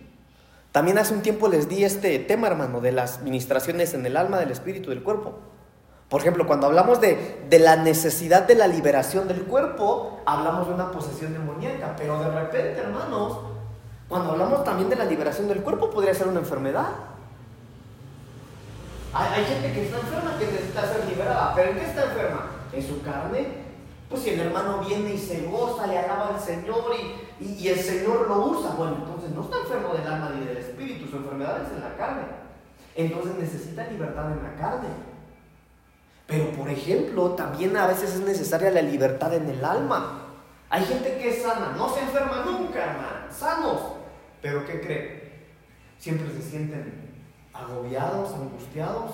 [0.72, 4.40] También hace un tiempo les di este tema, hermano, de las ministraciones en el alma,
[4.40, 5.36] del espíritu y del cuerpo.
[6.10, 10.74] Por ejemplo, cuando hablamos de, de, la necesidad de la liberación del cuerpo, hablamos de
[10.74, 13.57] una posesión demoníaca, pero de repente, hermanos,
[14.08, 16.88] cuando hablamos también de la liberación del cuerpo, podría ser una enfermedad.
[19.14, 22.46] Hay, gente que está enferma que necesita ser liberada, pero ¿en qué está enferma?
[22.72, 23.48] En su carne,
[24.10, 26.92] pues si el hermano viene y se goza, le alaba al Señor
[27.40, 30.58] y, y, el Señor lo usa, bueno, entonces no está enfermo del alma ni del
[30.58, 32.24] espíritu, su enfermedad es en la carne.
[32.96, 34.90] Entonces necesita libertad en la carne.
[36.28, 40.22] Pero por ejemplo, también a veces es necesaria la libertad en el alma.
[40.70, 43.97] Hay gente que es sana, no se enferma nunca, hermano, sanos.
[44.42, 45.48] Pero ¿qué cree?
[45.98, 47.12] Siempre se sienten
[47.54, 49.12] agobiados, angustiados,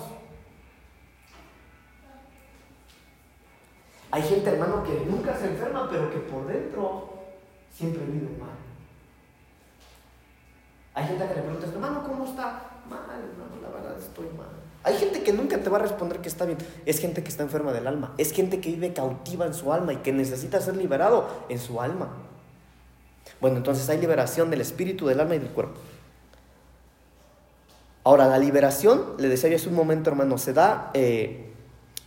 [4.14, 7.14] Hay gente, hermano, que nunca se enferma, pero que por dentro
[7.72, 8.54] siempre vive mal.
[10.94, 12.62] Hay gente que le pregunta, hermano, ¿cómo está?
[12.88, 14.46] Mal, hermano, la verdad estoy mal.
[14.84, 16.58] Hay gente que nunca te va a responder que está bien.
[16.86, 18.14] Es gente que está enferma del alma.
[18.16, 21.80] Es gente que vive cautiva en su alma y que necesita ser liberado en su
[21.80, 22.10] alma.
[23.40, 25.78] Bueno, entonces hay liberación del espíritu, del alma y del cuerpo.
[28.04, 31.54] Ahora, la liberación, le decía yo hace un momento, hermano, se da eh,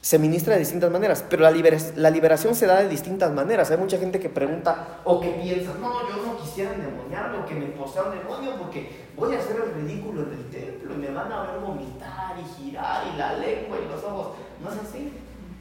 [0.08, 3.72] se ministra de distintas maneras, pero la, la, liberación se da de distintas maneras.
[3.72, 7.56] Hay mucha gente que pregunta o que piensa, no, yo no quisiera endemoniarme o que
[7.56, 11.10] me posea un demonio porque voy a hacer el ridículo en el templo y me
[11.10, 14.38] van a ver vomitar y girar y la lengua y los ojos.
[14.64, 15.12] No es así,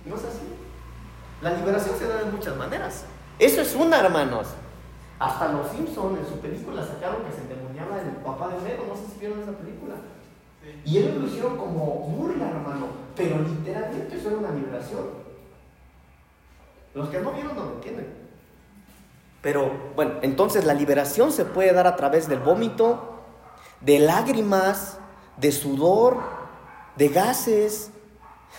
[0.05, 0.47] no es así.
[1.43, 3.05] La liberación se da de muchas maneras.
[3.41, 4.47] Eso es una, hermanos.
[5.19, 8.95] Hasta los Simpsons en su película sacaron que se endemoniaba el papá de Mero, no
[8.95, 9.95] sé si vieron esa película.
[10.85, 12.87] Y ellos lo hicieron como burla, hermano.
[13.15, 15.05] Pero literalmente eso era una liberación.
[16.95, 18.27] Los que no vieron no lo entienden.
[19.43, 23.21] Pero bueno, entonces la liberación se puede dar a través del vómito,
[23.81, 24.99] de lágrimas,
[25.37, 26.19] de sudor,
[26.97, 27.91] de gases.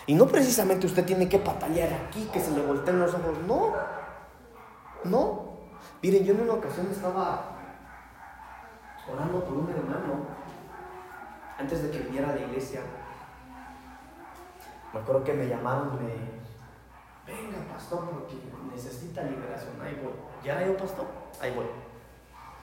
[0.06, 3.38] Y no precisamente usted tiene que patalear aquí, que se le volteen los ojos.
[3.48, 3.74] No,
[5.04, 5.47] no.
[6.08, 7.42] Miren, yo en una ocasión estaba
[9.12, 10.26] orando por un hermano
[11.60, 12.80] antes de que viniera a la iglesia,
[14.94, 18.38] me acuerdo que me llamaron y me, venga pastor, porque
[18.74, 20.14] necesita liberación, ahí voy.
[20.46, 21.08] ¿Ya era yo pastor?
[21.42, 21.66] Ahí voy.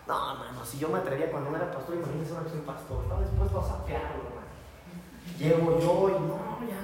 [0.07, 3.03] No, hermano, si yo me atrevía cuando no era pastor, imagínense ahora que soy pastor,
[3.03, 4.49] estaba dispuesto a saquearlo, hermano.
[5.38, 6.80] Llego yo y no, ya.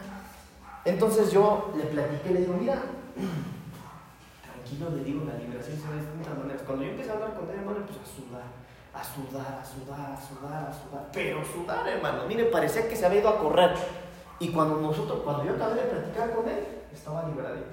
[0.85, 2.83] Entonces yo le platiqué, le digo, mira,
[4.71, 6.63] tranquilo, le digo, la liberación se ve de distintas maneras.
[6.65, 8.61] Cuando yo empecé a hablar con él, hermano, empezó a sudar
[8.93, 11.09] a sudar, a sudar, a sudar, a sudar.
[11.13, 12.27] Pero sudar, hermano.
[12.27, 13.75] Mire, parecía que se había ido a correr.
[14.41, 17.67] Y cuando nosotros, cuando yo acabé de platicar con él, estaba liberadito.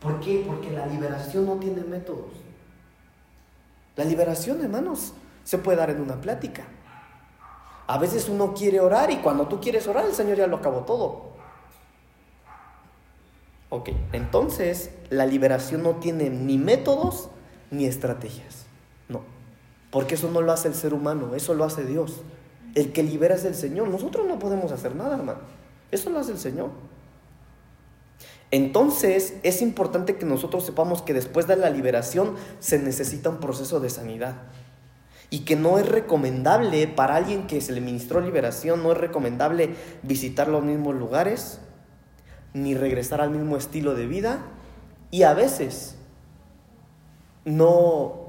[0.00, 0.44] ¿Por qué?
[0.46, 2.32] Porque la liberación no tiene métodos.
[3.96, 5.12] La liberación, hermanos,
[5.44, 6.64] se puede dar en una plática.
[7.86, 10.80] A veces uno quiere orar y cuando tú quieres orar, el Señor ya lo acabó
[10.80, 11.35] todo.
[13.68, 17.30] Ok, entonces la liberación no tiene ni métodos
[17.70, 18.66] ni estrategias.
[19.90, 22.20] Porque eso no lo hace el ser humano, eso lo hace Dios.
[22.74, 23.88] El que libera es el Señor.
[23.88, 25.40] Nosotros no podemos hacer nada, hermano.
[25.90, 26.68] Eso lo hace el Señor.
[28.50, 33.80] Entonces es importante que nosotros sepamos que después de la liberación se necesita un proceso
[33.80, 34.42] de sanidad.
[35.30, 39.74] Y que no es recomendable para alguien que se le ministró liberación, no es recomendable
[40.02, 41.58] visitar los mismos lugares,
[42.56, 44.40] ni regresar al mismo estilo de vida.
[45.10, 45.96] Y a veces
[47.44, 48.24] no...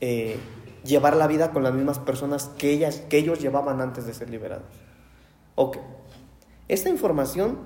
[0.00, 0.38] Eh,
[0.84, 4.30] llevar la vida con las mismas personas que, ellas, que ellos llevaban antes de ser
[4.30, 4.66] liberados.
[5.56, 5.78] Ok.
[6.68, 7.58] Esta información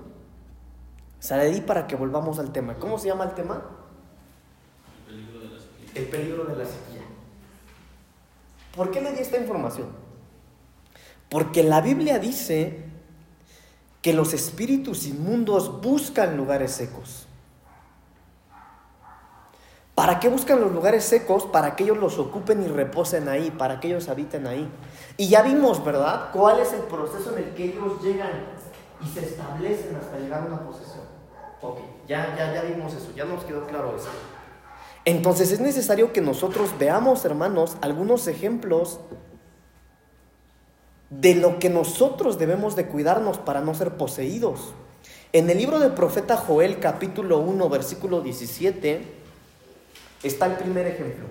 [1.19, 2.77] se la di para que volvamos al tema.
[2.77, 3.63] ¿Cómo se llama el tema?
[5.07, 6.03] El peligro de la sequía.
[6.03, 7.03] El peligro de la sequía.
[8.75, 9.89] ¿Por qué le di esta información?
[11.29, 12.90] Porque la Biblia dice
[14.03, 17.27] que los espíritus inmundos buscan lugares secos.
[19.95, 21.45] ¿Para qué buscan los lugares secos?
[21.45, 24.67] Para que ellos los ocupen y reposen ahí, para que ellos habiten ahí.
[25.19, 26.31] Y ya vimos, ¿verdad?
[26.33, 28.31] ¿Cuál es el proceso en el que ellos llegan
[29.05, 31.05] y se establecen hasta llegar a una posesión?
[31.61, 34.09] Ok, ya, ya, ya vimos eso, ya nos quedó claro eso.
[35.05, 39.01] Entonces es necesario que nosotros veamos, hermanos, algunos ejemplos
[41.11, 44.73] de lo que nosotros debemos de cuidarnos para no ser poseídos.
[45.33, 49.03] En el libro del profeta Joel capítulo 1 versículo 17
[50.23, 51.27] está el primer ejemplo.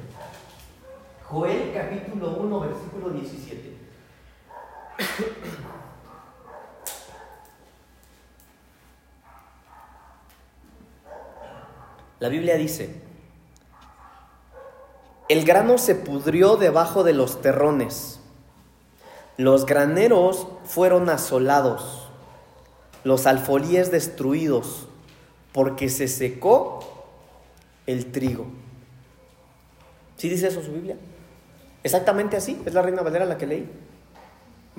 [1.24, 3.70] Joel capítulo 1 versículo 17.
[12.20, 13.02] La Biblia dice,
[15.30, 18.19] el grano se pudrió debajo de los terrones,
[19.40, 22.10] los graneros fueron asolados,
[23.06, 24.90] los alfolíes destruidos,
[25.54, 27.08] porque se secó
[27.88, 28.48] el trigo.
[30.18, 30.98] ¿Sí dice eso su Biblia?
[31.84, 33.72] Exactamente así, es la Reina Valera la que leí.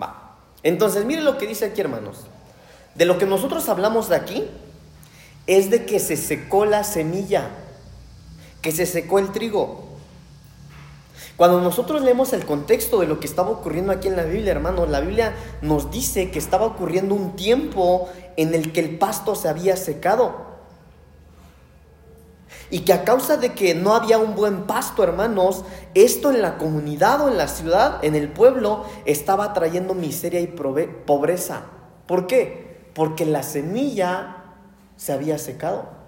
[0.00, 0.36] Va.
[0.62, 2.26] Entonces, mire lo que dice aquí, hermanos.
[2.94, 4.44] De lo que nosotros hablamos de aquí
[5.46, 7.48] es de que se secó la semilla,
[8.61, 9.88] que se secó el trigo.
[11.41, 14.84] Cuando nosotros leemos el contexto de lo que estaba ocurriendo aquí en la Biblia, hermano,
[14.84, 19.49] la Biblia nos dice que estaba ocurriendo un tiempo en el que el pasto se
[19.49, 20.34] había secado.
[22.68, 25.64] Y que a causa de que no había un buen pasto, hermanos,
[25.95, 30.47] esto en la comunidad o en la ciudad, en el pueblo, estaba trayendo miseria y
[30.47, 31.62] pobreza.
[32.07, 32.91] ¿Por qué?
[32.95, 34.57] Porque la semilla
[34.99, 35.99] se había secado.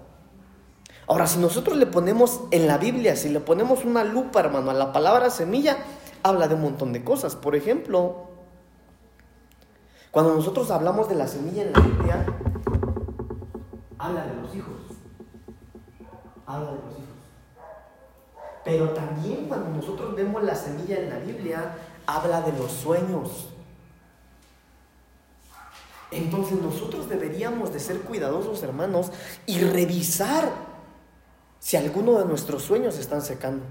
[1.07, 4.73] Ahora, si nosotros le ponemos en la Biblia, si le ponemos una lupa, hermano, a
[4.73, 5.77] la palabra semilla,
[6.23, 7.35] habla de un montón de cosas.
[7.35, 8.29] Por ejemplo,
[10.11, 12.25] cuando nosotros hablamos de la semilla en la Biblia,
[13.97, 14.75] habla de los hijos.
[16.45, 17.03] Habla de los hijos.
[18.63, 21.75] Pero también cuando nosotros vemos la semilla en la Biblia,
[22.05, 23.49] habla de los sueños.
[26.11, 29.11] Entonces nosotros deberíamos de ser cuidadosos, hermanos,
[29.45, 30.62] y revisar
[31.63, 33.63] si alguno de nuestros sueños están secando.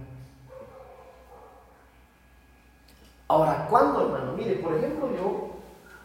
[3.28, 4.32] Ahora, ¿cuándo, hermano?
[4.32, 5.50] Mire, por ejemplo, yo,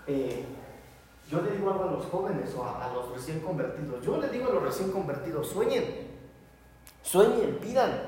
[0.06, 0.44] eh,
[1.32, 4.04] yo le digo algo a los jóvenes o a, los recién convertidos.
[4.04, 5.86] Yo le digo a los recién convertidos, sueñen,
[7.04, 8.02] sueñen, pidan,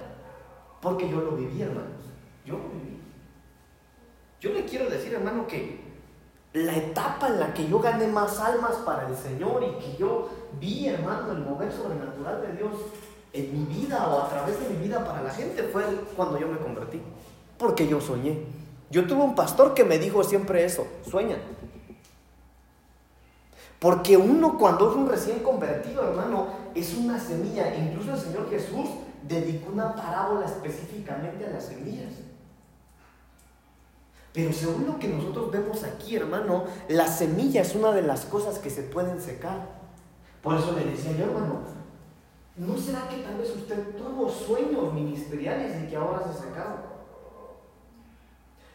[0.82, 2.04] porque yo lo viví, hermanos.
[2.46, 3.00] Yo lo viví.
[4.42, 5.80] Yo le quiero decir, hermano, que
[6.52, 10.28] la etapa en la que yo gané más almas para el Señor y que yo
[10.60, 12.74] vi, hermano, el mover sobrenatural de Dios
[13.34, 15.84] en mi vida o a través de mi vida para la gente fue
[16.16, 17.02] cuando yo me convertí.
[17.58, 18.40] Porque yo soñé.
[18.90, 21.38] Yo tuve un pastor que me dijo siempre eso, sueña.
[23.80, 27.76] Porque uno cuando es un recién convertido, hermano, es una semilla.
[27.76, 28.90] Incluso el Señor Jesús
[29.28, 32.14] dedicó una parábola específicamente a las semillas.
[34.34, 38.60] Pero según lo que nosotros vemos aquí, hermano, la semilla es una de las cosas
[38.60, 39.80] que se pueden secar.
[40.42, 41.62] Por eso le decía yo, hermano,
[42.60, 46.90] ¿no será que tal vez usted tuvo sueños ministeriales y que ahora se secaron?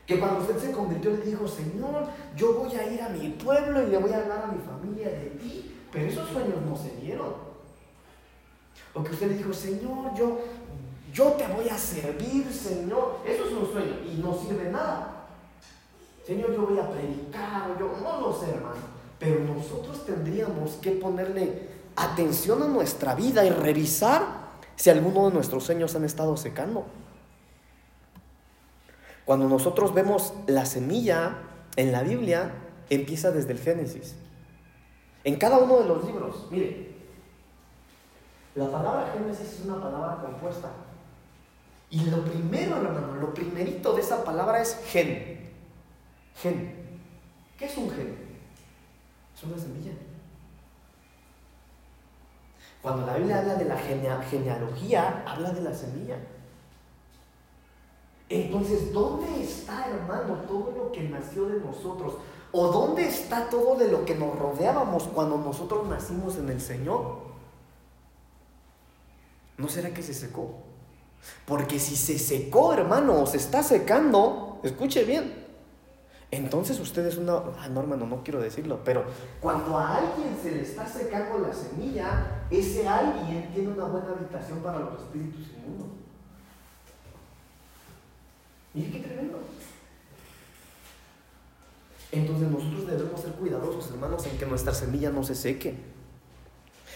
[0.07, 3.83] Que cuando usted se convirtió le dijo, Señor, yo voy a ir a mi pueblo
[3.83, 6.97] y le voy a hablar a mi familia de ti, pero esos sueños no se
[6.97, 7.35] dieron.
[8.95, 10.39] O que usted le dijo, Señor, yo,
[11.13, 13.19] yo te voy a servir, Señor.
[13.27, 15.27] Eso es un sueño y no sirve nada.
[16.27, 18.95] Señor, yo voy a predicar, yo no lo sé, hermano.
[19.19, 24.45] Pero nosotros tendríamos que ponerle atención a nuestra vida y revisar
[24.77, 26.87] si alguno de nuestros sueños han estado secando.
[29.25, 31.39] Cuando nosotros vemos la semilla
[31.77, 32.53] en la Biblia,
[32.91, 34.17] empieza desde el Génesis.
[35.25, 36.95] En cada uno de los libros, mire,
[38.55, 40.71] la palabra Génesis es una palabra compuesta.
[41.91, 45.51] Y lo primero, hermano, lo primerito de esa palabra es gen.
[46.43, 46.75] Gen.
[47.59, 48.17] ¿Qué es un gen?
[49.35, 49.93] Es una semilla.
[52.85, 56.19] Cuando la Biblia habla de la genealogía, habla de la semilla.
[58.29, 62.17] Entonces, ¿dónde está, hermano, todo lo que nació de nosotros?
[62.53, 67.21] ¿O dónde está todo de lo que nos rodeábamos cuando nosotros nacimos en el Señor?
[69.57, 70.51] ¿No será que se secó?
[71.47, 75.44] Porque si se secó, hermano, o se está secando, escuche bien,
[76.37, 79.05] entonces usted es una, ah, no hermano, no quiero decirlo, pero
[79.41, 84.59] cuando a alguien se le está secando la semilla, ese alguien tiene una buena habitación
[84.61, 85.89] para los espíritus inmundos.
[88.73, 89.39] Mire qué tremendo.
[92.11, 95.75] Entonces nosotros debemos ser cuidadosos, hermanos, en que nuestra semilla no se seque.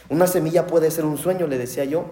[0.09, 2.07] Una semilla puede ser un sueño, le decía yo,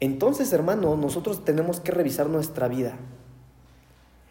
[0.00, 2.96] Entonces, hermano, nosotros tenemos que revisar nuestra vida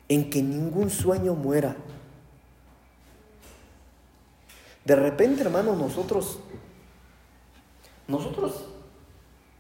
[0.08, 1.76] en que ningún sueño muera.
[4.86, 6.40] De repente, hermano, nosotros,
[8.08, 8.66] nosotros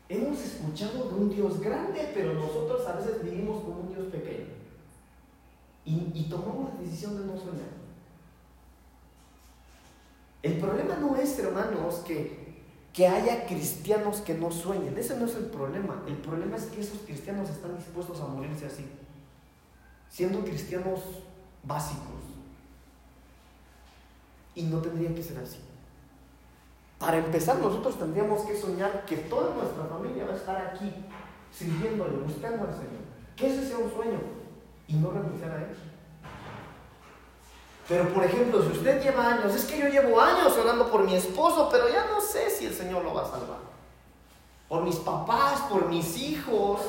[0.07, 4.45] hemos escuchado de un Dios grande, pero nosotros a veces vivimos como un Dios pequeño.
[5.83, 7.77] y, y tomamos la decisión de no soñar.
[10.43, 12.46] El problema no es, hermanos, que,
[12.97, 14.97] que haya cristianos que no sueñen.
[14.97, 16.01] Ese no es el problema.
[16.07, 18.87] El problema es que esos cristianos están dispuestos a morirse así,
[20.09, 21.01] siendo cristianos
[21.61, 22.23] básicos.
[24.55, 25.59] Y no tendría que ser así.
[26.97, 30.91] Para empezar, nosotros tendríamos que soñar que toda nuestra familia va a estar aquí,
[31.51, 33.05] sirviéndole, buscando al Señor.
[33.35, 34.19] Que ese sea un sueño
[34.87, 35.77] y no renunciar a él.
[37.87, 41.15] Pero por ejemplo, si usted lleva años, es que yo llevo años orando por mi
[41.15, 43.59] esposo, pero ya no sé si el Señor lo va a salvar.
[44.67, 46.81] Por mis papás, por mis hijos.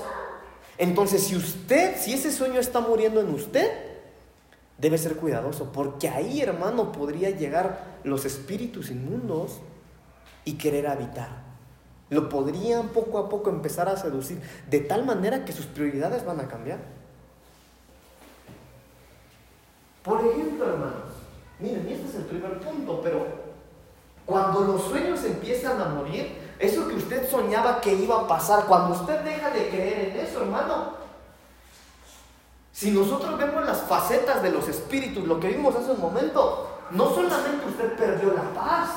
[0.77, 3.71] Entonces, si usted, si ese sueño está muriendo en usted,
[4.77, 9.61] debe ser cuidadoso, porque ahí, hermano, podría llegar los espíritus inmundos
[10.45, 11.29] y querer habitar.
[12.11, 16.41] Lo podrían poco a poco empezar a seducir, de tal manera que sus prioridades van
[16.41, 16.79] a cambiar.
[20.09, 21.13] Por ejemplo, hermanos,
[21.59, 23.27] miren, este es el primer punto, pero
[24.25, 28.99] cuando los sueños empiezan a morir, eso que usted soñaba que iba a pasar, cuando
[28.99, 30.95] usted deja de creer en eso, hermano,
[32.73, 37.11] si nosotros vemos las facetas de los espíritus, lo que vimos hace un momento, no
[37.11, 38.89] solamente usted perdió la paz,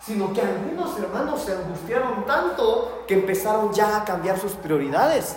[0.00, 5.36] sino que algunos hermanos se angustiaron tanto que empezaron ya a cambiar sus prioridades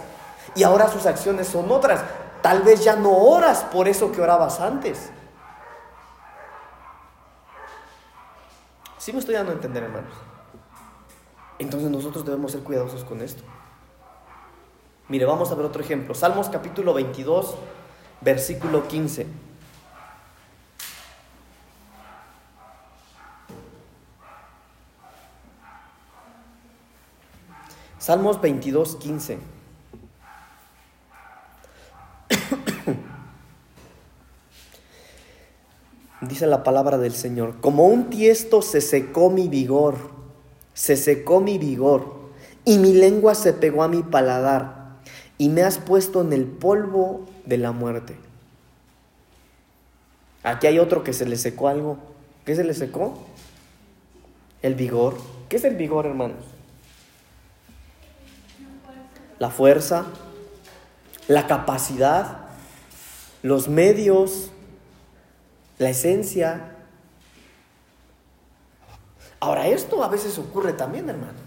[0.56, 2.02] y ahora sus acciones son otras.
[2.46, 5.10] Tal vez ya no oras por eso que orabas antes.
[9.00, 10.14] ¿Sí me estoy dando a entender, hermanos?
[11.58, 13.42] Entonces nosotros debemos ser cuidadosos con esto.
[15.08, 16.14] Mire, vamos a ver otro ejemplo.
[16.14, 17.56] Salmos capítulo 22,
[18.22, 19.26] versículo 15.
[27.98, 29.55] Salmos 22, 15.
[36.22, 39.96] Dice la palabra del Señor, como un tiesto se secó mi vigor,
[40.74, 42.26] se secó mi vigor,
[42.64, 44.96] y mi lengua se pegó a mi paladar,
[45.38, 48.16] y me has puesto en el polvo de la muerte.
[50.44, 51.98] Aquí hay otro que se le secó algo.
[52.46, 53.18] ¿Qué se le secó?
[54.62, 55.18] El vigor.
[55.50, 56.46] ¿Qué es el vigor, hermanos?
[59.40, 60.06] la fuerza,
[61.28, 62.46] la capacidad,
[63.42, 64.52] los medios,
[65.78, 66.76] la esencia.
[69.40, 71.46] Ahora, esto a veces ocurre también, hermano.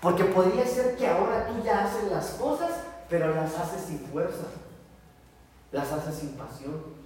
[0.00, 2.70] Porque podría ser que ahora tú ya haces las cosas,
[3.08, 4.46] pero las haces sin fuerza,
[5.70, 7.02] las haces sin pasión.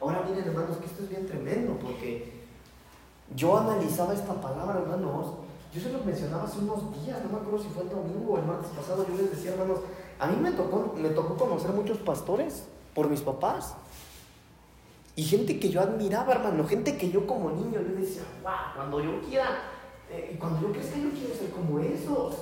[0.00, 2.46] Ahora miren, hermanos, que esto es bien tremendo, porque
[3.34, 5.43] yo analizaba esta palabra, hermanos,
[5.74, 8.38] yo se lo mencionaba hace unos días, no me acuerdo si fue el domingo o
[8.38, 9.80] el martes pasado, yo les decía, hermanos,
[10.20, 12.64] a mí me tocó, me tocó conocer muchos pastores
[12.94, 13.74] por mis papás.
[15.16, 19.00] Y gente que yo admiraba, hermano, gente que yo como niño, yo decía, wow, cuando
[19.00, 19.48] yo quiera,
[20.10, 22.36] eh, cuando yo crezca, yo quiero ser como esos.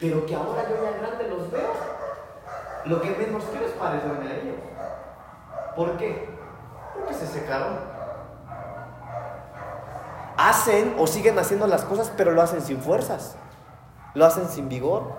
[0.00, 1.72] Pero que ahora yo ya grande los veo,
[2.86, 4.56] lo que menos quiero es parecerme a ellos.
[5.76, 6.28] ¿Por qué?
[6.94, 7.95] Porque se secaron
[10.36, 13.36] hacen o siguen haciendo las cosas, pero lo hacen sin fuerzas,
[14.14, 15.14] lo hacen sin vigor.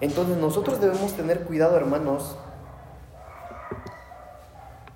[0.00, 2.36] Entonces nosotros debemos tener cuidado, hermanos,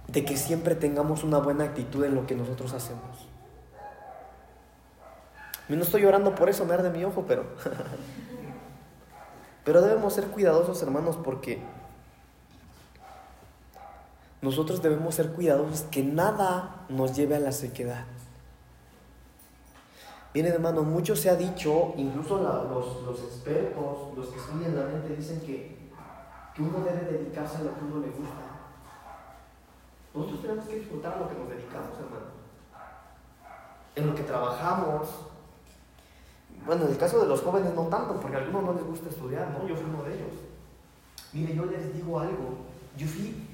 [0.07, 3.29] de que siempre tengamos una buena actitud en lo que nosotros hacemos.
[5.69, 7.45] No estoy llorando por eso, me arde mi ojo, pero...
[9.65, 11.63] pero debemos ser cuidadosos, hermanos, porque
[14.41, 18.05] nosotros debemos ser cuidadosos que nada nos lleve a la sequedad.
[20.35, 25.41] Miren hermano, mucho se ha dicho, incluso los, expertos, los que estudian la mente, dicen
[25.41, 25.91] que,
[26.55, 28.49] que uno debe dedicarse a lo que uno le gusta.
[30.15, 32.27] Nosotros tenemos que disfrutar lo que nos dedicamos, hermano.
[33.97, 35.09] En lo que trabajamos.
[36.65, 39.09] Bueno, en el caso de los jóvenes no tanto, porque a algunos no les gusta
[39.09, 39.67] estudiar, ¿no?
[39.67, 40.33] Yo fui uno de ellos.
[41.33, 42.59] Mire, yo les digo algo.
[42.97, 43.48] Yo fui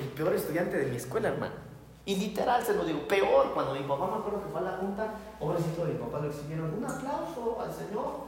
[0.00, 1.54] el peor estudiante de mi escuela, hermano.
[2.06, 4.78] Y literal se lo digo, peor, cuando mi papá me acuerdo que fue a la
[4.78, 8.24] junta, pobrecito de mi papá, le exigieron un aplauso al Señor,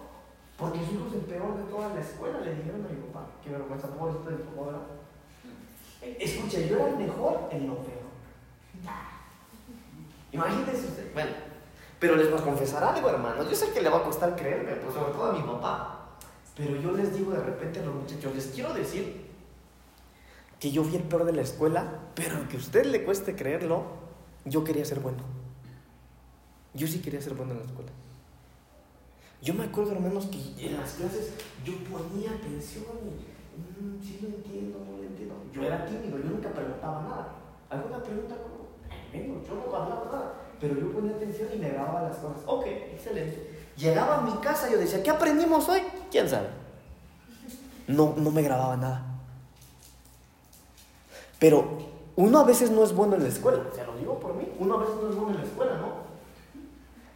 [0.56, 3.26] porque su hijo es el peor de toda la escuela, le dijeron a mi papá,
[3.42, 4.82] qué vergüenza, pobrecito de mi papá, ¿verdad?
[6.20, 8.02] Escuche, yo era el mejor en lo peor.
[10.32, 11.30] Imagínense usted, bueno,
[11.98, 14.72] pero les voy a confesar algo, hermano, yo sé que le va a costar creerme,
[14.72, 16.08] pero sobre todo a mi papá,
[16.56, 19.30] pero yo les digo de repente a los muchachos, les quiero decir
[20.62, 23.82] que yo fui el peor de la escuela, pero aunque a usted le cueste creerlo,
[24.44, 25.24] yo quería ser bueno.
[26.72, 27.90] Yo sí quería ser bueno en la escuela.
[29.42, 31.32] Yo me acuerdo, hermanos, que en las clases
[31.64, 35.34] yo ponía atención y, mm, sí lo entiendo, no lo entiendo.
[35.52, 37.34] Yo era tímido, yo nunca preguntaba nada.
[37.68, 38.36] ¿Alguna pregunta?
[38.36, 38.68] como
[39.12, 40.34] Menos, yo no hablaba nada.
[40.60, 42.40] Pero yo ponía atención y me grababa las cosas.
[42.46, 43.50] Ok, excelente.
[43.76, 45.80] Llegaba a mi casa y yo decía, ¿qué aprendimos hoy?
[46.08, 46.46] ¿Quién sabe?
[47.88, 49.11] No, no me grababa nada.
[51.42, 51.66] Pero
[52.14, 54.76] uno a veces no es bueno en la escuela, se lo digo por mí, uno
[54.76, 55.88] a veces no es bueno en la escuela, ¿no?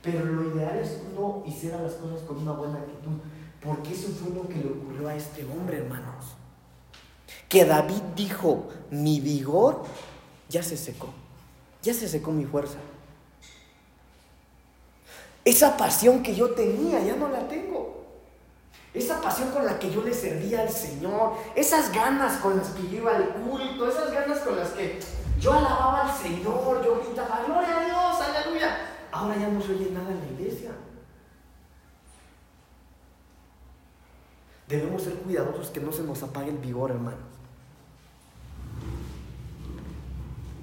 [0.03, 3.21] Pero lo ideal es uno hiciera las cosas con una buena actitud,
[3.65, 6.35] porque eso fue lo que le ocurrió a este hombre, hermanos.
[7.49, 9.85] Que David dijo, mi vigor
[10.49, 11.11] ya se secó,
[11.81, 12.79] ya se secó mi fuerza.
[15.45, 17.96] Esa pasión que yo tenía ya no la tengo.
[18.97, 22.89] Esa pasión con la que yo le servía al Señor, esas ganas con las que
[22.89, 24.99] yo iba al culto, esas ganas con las que
[25.39, 28.75] yo alababa al Señor, yo gritaba, gloria a Dios, aleluya.
[29.13, 30.71] Ahora ya no se oye nada en la iglesia.
[34.67, 37.21] Debemos ser cuidadosos que no se nos apague el vigor, hermanos.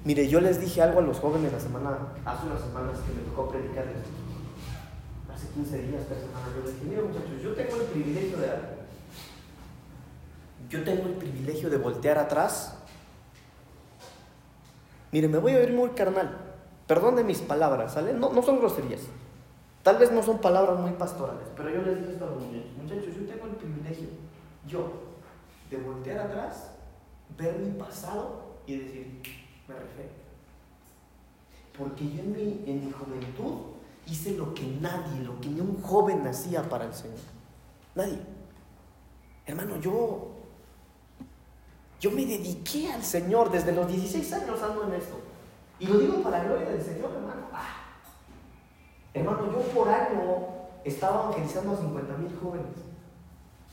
[0.04, 3.22] Mire, yo les dije algo a los jóvenes la semana, hace unas semanas que me
[3.30, 4.23] tocó predicarles.
[5.54, 8.48] Hace 15 días, tres semanas, yo les dije, mira muchachos, yo tengo el privilegio de
[10.68, 12.76] Yo tengo el privilegio de voltear atrás.
[15.12, 16.36] Mire, me voy a oír muy carnal.
[16.88, 18.14] Perdone mis palabras, ¿sale?
[18.14, 19.02] No, no son groserías.
[19.84, 22.70] Tal vez no son palabras muy pastorales, pero yo les digo esto a los muchachos.
[22.82, 24.08] Muchachos, yo tengo el privilegio,
[24.66, 24.90] yo,
[25.70, 26.72] de voltear atrás,
[27.38, 29.22] ver mi pasado y decir,
[29.68, 30.10] me refiero.
[31.78, 33.73] Porque yo en mi, en mi juventud
[34.06, 37.18] hice lo que nadie, lo que ni un joven hacía para el Señor.
[37.94, 38.18] Nadie.
[39.46, 40.28] Hermano, yo,
[42.00, 45.16] yo me dediqué al Señor desde los 16 años ando en esto.
[45.78, 47.46] Y lo digo para la gloria del Señor, hermano.
[47.52, 47.84] Ah.
[49.12, 50.20] Hermano, yo por año
[50.84, 52.76] estaba evangelizando a 50 mil jóvenes.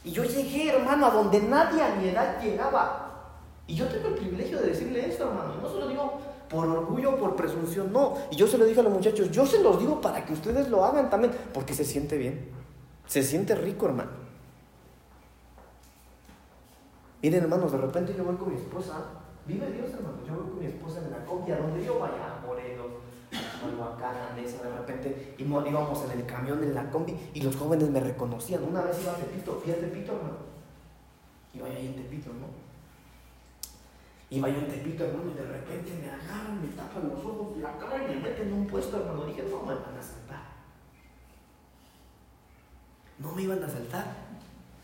[0.03, 3.07] Y yo llegué, hermano, a donde nadie a mi edad llegaba.
[3.67, 5.55] Y yo tengo el privilegio de decirle esto, hermano.
[5.61, 6.19] No se lo digo
[6.51, 8.17] por orgullo, por presunción, no.
[8.29, 10.67] Y yo se lo dije a los muchachos, yo se los digo para que ustedes
[10.67, 12.49] lo hagan también, porque se siente bien.
[13.07, 14.11] Se siente rico, hermano.
[17.21, 18.99] Miren, hermanos, de repente yo voy con mi esposa.
[19.45, 20.17] Vive Dios, hermano.
[20.27, 22.91] Yo voy con mi esposa en la copia, donde yo vaya, a Morelos,
[23.31, 27.55] a Huacán, a Nesa, de repente íbamos en el camión, en la combi, y los
[27.55, 28.63] jóvenes me reconocían.
[28.63, 30.37] Una vez iba a Tepito, fui a Tepito, hermano.
[31.53, 32.60] Iba ahí en Tepito, ¿no?
[34.33, 37.77] Iba yo en Tepito, hermano, y de repente me agarran, me tapan los ojos, la
[37.77, 39.25] cara y me meten en un puesto, hermano.
[39.25, 40.43] Dije, no me van a saltar.
[43.19, 44.05] No me iban a saltar.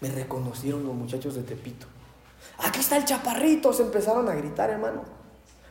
[0.02, 1.88] Me reconocieron los muchachos de Tepito.
[2.58, 5.04] Aquí está el chaparrito, se empezaron a gritar, hermano.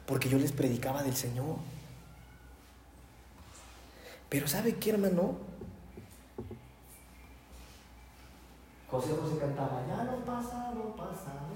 [0.06, 1.56] Porque yo les predicaba del Señor.
[4.30, 5.36] Pero ¿sabe qué, hermano?
[8.90, 11.46] José José cantaba, ya lo pasado, pasado.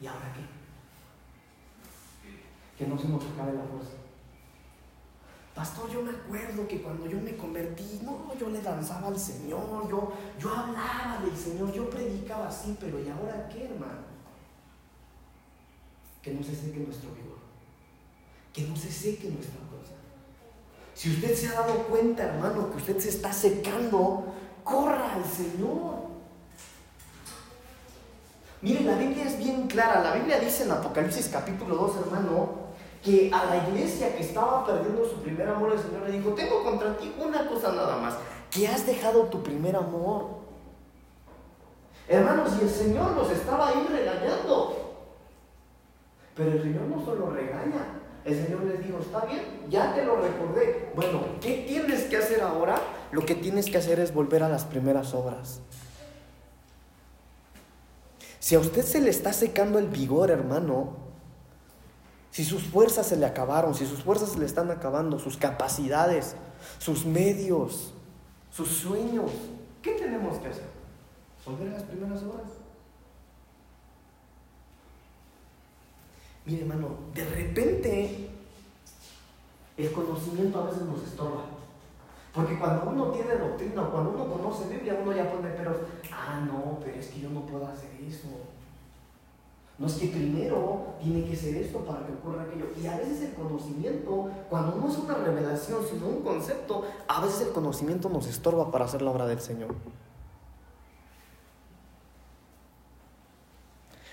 [0.00, 0.59] ¿Y ahora qué?
[2.80, 3.92] Que no se nos acabe la fuerza.
[5.54, 9.86] Pastor, yo me acuerdo que cuando yo me convertí, no, yo le danzaba al Señor,
[9.90, 14.00] yo, yo hablaba del Señor, yo predicaba así, pero ¿y ahora qué, hermano?
[16.22, 17.36] Que no se seque nuestro vigor,
[18.54, 19.92] que no se seque nuestra fuerza.
[20.94, 24.32] Si usted se ha dado cuenta, hermano, que usted se está secando,
[24.64, 26.08] corra al Señor.
[28.62, 30.02] Mire, la Biblia es bien clara.
[30.02, 32.59] La Biblia dice en Apocalipsis capítulo 2, hermano,
[33.02, 36.62] que a la iglesia que estaba perdiendo su primer amor, el Señor le dijo, tengo
[36.62, 38.14] contra ti una cosa nada más,
[38.50, 40.40] que has dejado tu primer amor.
[42.08, 44.76] Hermanos, y el Señor los estaba ahí regañando.
[46.34, 50.16] Pero el Señor no solo regaña, el Señor les dijo, está bien, ya te lo
[50.16, 50.92] recordé.
[50.94, 52.80] Bueno, ¿qué tienes que hacer ahora?
[53.12, 55.60] Lo que tienes que hacer es volver a las primeras obras.
[58.38, 61.09] Si a usted se le está secando el vigor, hermano,
[62.30, 66.36] si sus fuerzas se le acabaron, si sus fuerzas se le están acabando, sus capacidades,
[66.78, 67.92] sus medios,
[68.50, 69.30] sus sueños,
[69.82, 70.68] ¿qué tenemos que hacer?
[71.44, 72.50] Volver las primeras obras.
[76.46, 78.30] Mire, hermano, de repente
[79.76, 81.44] el conocimiento a veces nos estorba.
[82.32, 85.80] Porque cuando uno tiene doctrina, cuando uno conoce Biblia, uno ya pone pero,
[86.12, 88.28] ah, no, pero es que yo no puedo hacer eso.
[89.80, 92.66] No es que primero tiene que ser esto para que ocurra aquello.
[92.78, 97.46] Y a veces el conocimiento, cuando no es una revelación, sino un concepto, a veces
[97.46, 99.74] el conocimiento nos estorba para hacer la obra del Señor.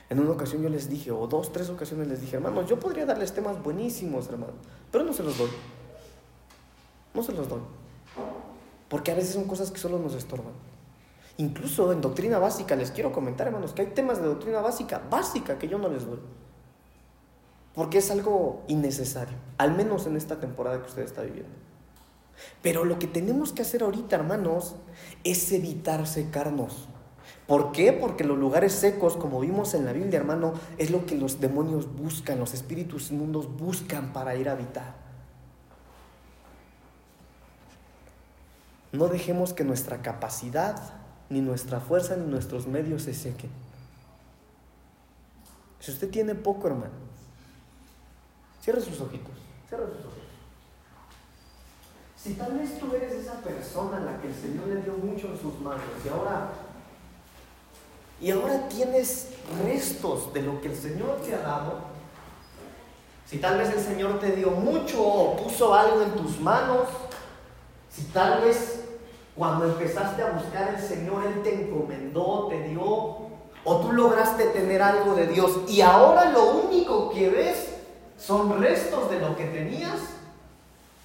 [0.09, 3.05] En una ocasión yo les dije, o dos, tres ocasiones les dije, hermanos, yo podría
[3.05, 4.53] darles temas buenísimos, hermano,
[4.89, 5.49] pero no se los doy.
[7.13, 7.59] No se los doy.
[8.87, 10.53] Porque a veces son cosas que solo nos estorban.
[11.37, 15.59] Incluso en doctrina básica, les quiero comentar, hermanos, que hay temas de doctrina básica, básica,
[15.59, 16.19] que yo no les doy.
[17.75, 21.53] Porque es algo innecesario, al menos en esta temporada que usted está viviendo.
[22.63, 24.75] Pero lo que tenemos que hacer ahorita, hermanos,
[25.23, 26.87] es evitar secarnos.
[27.45, 27.93] ¿Por qué?
[27.93, 31.95] Porque los lugares secos, como vimos en la Biblia, hermano, es lo que los demonios
[31.95, 34.95] buscan, los espíritus inmundos buscan para ir a habitar.
[38.91, 40.77] No dejemos que nuestra capacidad,
[41.29, 43.49] ni nuestra fuerza, ni nuestros medios se sequen.
[45.79, 46.93] Si usted tiene poco, hermano,
[48.61, 49.35] cierre sus ojitos,
[49.67, 50.27] cierre sus ojitos.
[52.15, 55.27] Si tal vez tú eres esa persona a la que el Señor le dio mucho
[55.27, 56.49] en sus manos y ahora
[58.19, 59.29] y ahora tienes
[59.63, 61.81] restos de lo que el Señor te ha dado,
[63.27, 66.87] si tal vez el Señor te dio mucho o puso algo en tus manos,
[67.91, 68.76] si tal vez
[69.37, 74.81] cuando empezaste a buscar al Señor Él te encomendó, te dio, o tú lograste tener
[74.81, 77.75] algo de Dios y ahora lo único que ves
[78.17, 79.99] son restos de lo que tenías,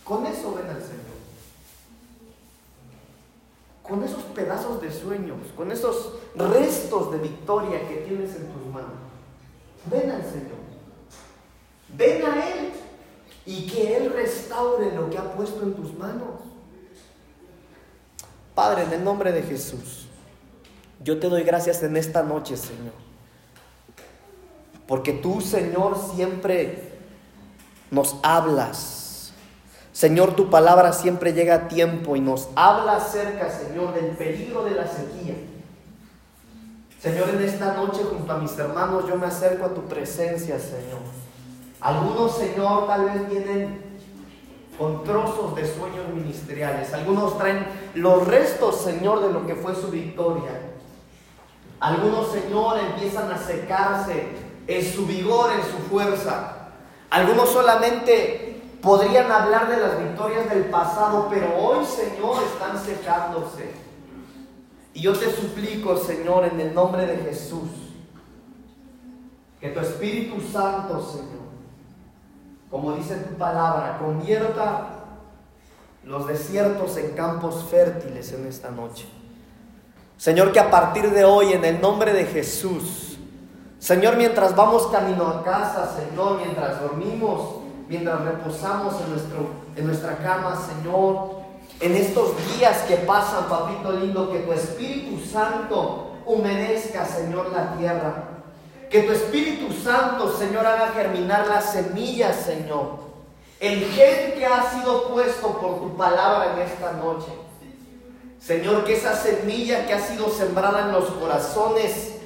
[0.05, 1.13] con eso ven al Señor
[3.83, 8.93] con esos pedazos de sueños, con esos restos de victoria que tienes en tus manos.
[9.91, 10.63] Ven al Señor.
[11.95, 12.71] Ven a Él
[13.45, 16.41] y que Él restaure lo que ha puesto en tus manos.
[18.55, 20.07] Padre, en el nombre de Jesús,
[21.03, 22.93] yo te doy gracias en esta noche, Señor.
[24.87, 26.93] Porque tú, Señor, siempre
[27.91, 29.03] nos hablas
[29.93, 34.71] Señor, tu palabra siempre llega a tiempo y nos habla acerca, Señor, del peligro de
[34.73, 35.35] la sequía.
[36.99, 41.03] Señor, en esta noche junto a mis hermanos yo me acerco a tu presencia, Señor.
[41.81, 43.92] Algunos, Señor, tal vez vienen
[44.79, 46.93] con trozos de sueños ministeriales.
[46.93, 50.73] Algunos traen los restos, Señor, de lo que fue su victoria.
[51.81, 54.29] Algunos, Señor, empiezan a secarse
[54.67, 56.69] en su vigor, en su fuerza.
[57.11, 58.53] Algunos solamente
[58.83, 63.71] Podrían hablar de las victorias del pasado, pero hoy, Señor, están secándose.
[64.93, 67.71] Y yo te suplico, Señor, en el nombre de Jesús,
[69.61, 71.52] que tu Espíritu Santo, Señor,
[72.73, 74.87] como dice tu palabra, convierta
[76.05, 79.07] los desiertos en campos fértiles en esta noche.
[80.17, 83.19] Señor, que a partir de hoy, en el nombre de Jesús,
[83.79, 87.57] Señor, mientras vamos camino a casa, Señor, mientras dormimos,
[87.89, 91.43] mientras reposamos en, nuestro, en nuestra cama, Señor,
[91.79, 98.32] en estos días que pasan, papito lindo, que tu Espíritu Santo humedezca, Señor, la tierra.
[98.93, 102.99] Que tu Espíritu Santo, Señor, haga germinar las semillas, Señor.
[103.59, 107.33] El gen que ha sido puesto por tu palabra en esta noche.
[108.39, 112.19] Señor, que esa semilla que ha sido sembrada en los corazones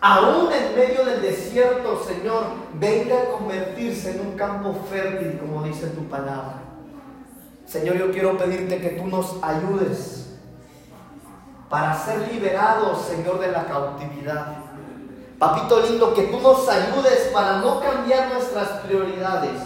[0.00, 5.86] aún en medio del desierto, Señor, venga a convertirse en un campo fértil, como dice
[5.88, 6.62] tu palabra.
[7.64, 10.36] Señor, yo quiero pedirte que tú nos ayudes
[11.68, 14.65] para ser liberados, Señor, de la cautividad.
[15.38, 19.60] Papito lindo, que tú nos ayudes para no cambiar nuestras prioridades.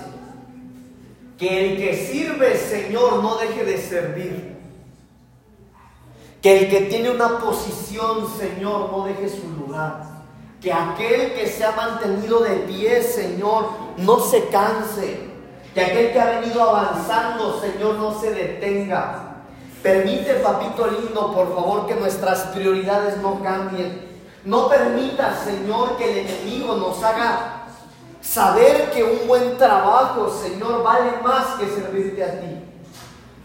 [1.39, 4.59] Que el que sirve, Señor, no deje de servir.
[6.43, 10.03] Que el que tiene una posición, Señor, no deje su lugar.
[10.61, 13.66] Que aquel que se ha mantenido de pie, Señor,
[13.97, 15.31] no se canse.
[15.73, 19.45] Que aquel que ha venido avanzando, Señor, no se detenga.
[19.83, 24.10] Permite, papito lindo, por favor, que nuestras prioridades no cambien.
[24.45, 27.66] No permita, Señor, que el enemigo nos haga
[28.20, 32.64] saber que un buen trabajo, Señor, vale más que servirte a ti.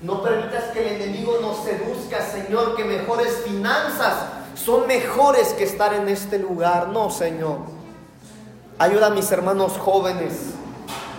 [0.02, 4.14] No permitas que el enemigo nos seduzca, Señor, que mejores finanzas
[4.56, 6.90] son mejores que estar en este lugar.
[6.90, 7.60] No, Señor.
[8.78, 10.54] Ayuda a mis hermanos jóvenes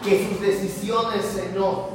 [0.05, 1.89] que sus decisiones, Señor,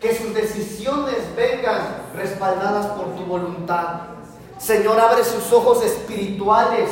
[0.00, 1.80] que sus decisiones vengan
[2.14, 4.13] respaldadas por tu voluntad.
[4.64, 6.88] Señor, abre sus ojos espirituales,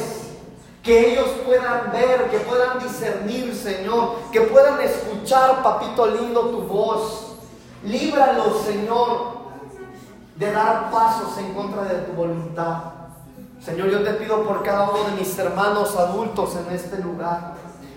[0.82, 7.36] que ellos puedan ver, que puedan discernir, Señor, que puedan escuchar, papito lindo, tu voz.
[7.82, 9.08] Líbralos, Señor,
[10.36, 12.92] de dar pasos en contra de tu voluntad.
[13.64, 17.54] Señor, yo te pido por cada uno de mis hermanos adultos en este lugar.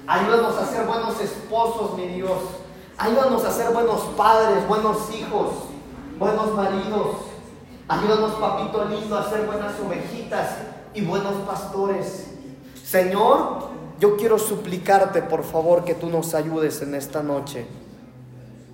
[0.07, 2.39] Ayúdanos a ser buenos esposos, mi Dios.
[2.97, 5.49] Ayúdanos a ser buenos padres, buenos hijos,
[6.17, 7.34] buenos maridos.
[7.87, 10.57] Ayúdanos, papito lindo, a ser buenas ovejitas
[10.95, 12.31] y buenos pastores.
[12.83, 13.69] Señor,
[13.99, 17.67] yo quiero suplicarte, por favor, que tú nos ayudes en esta noche.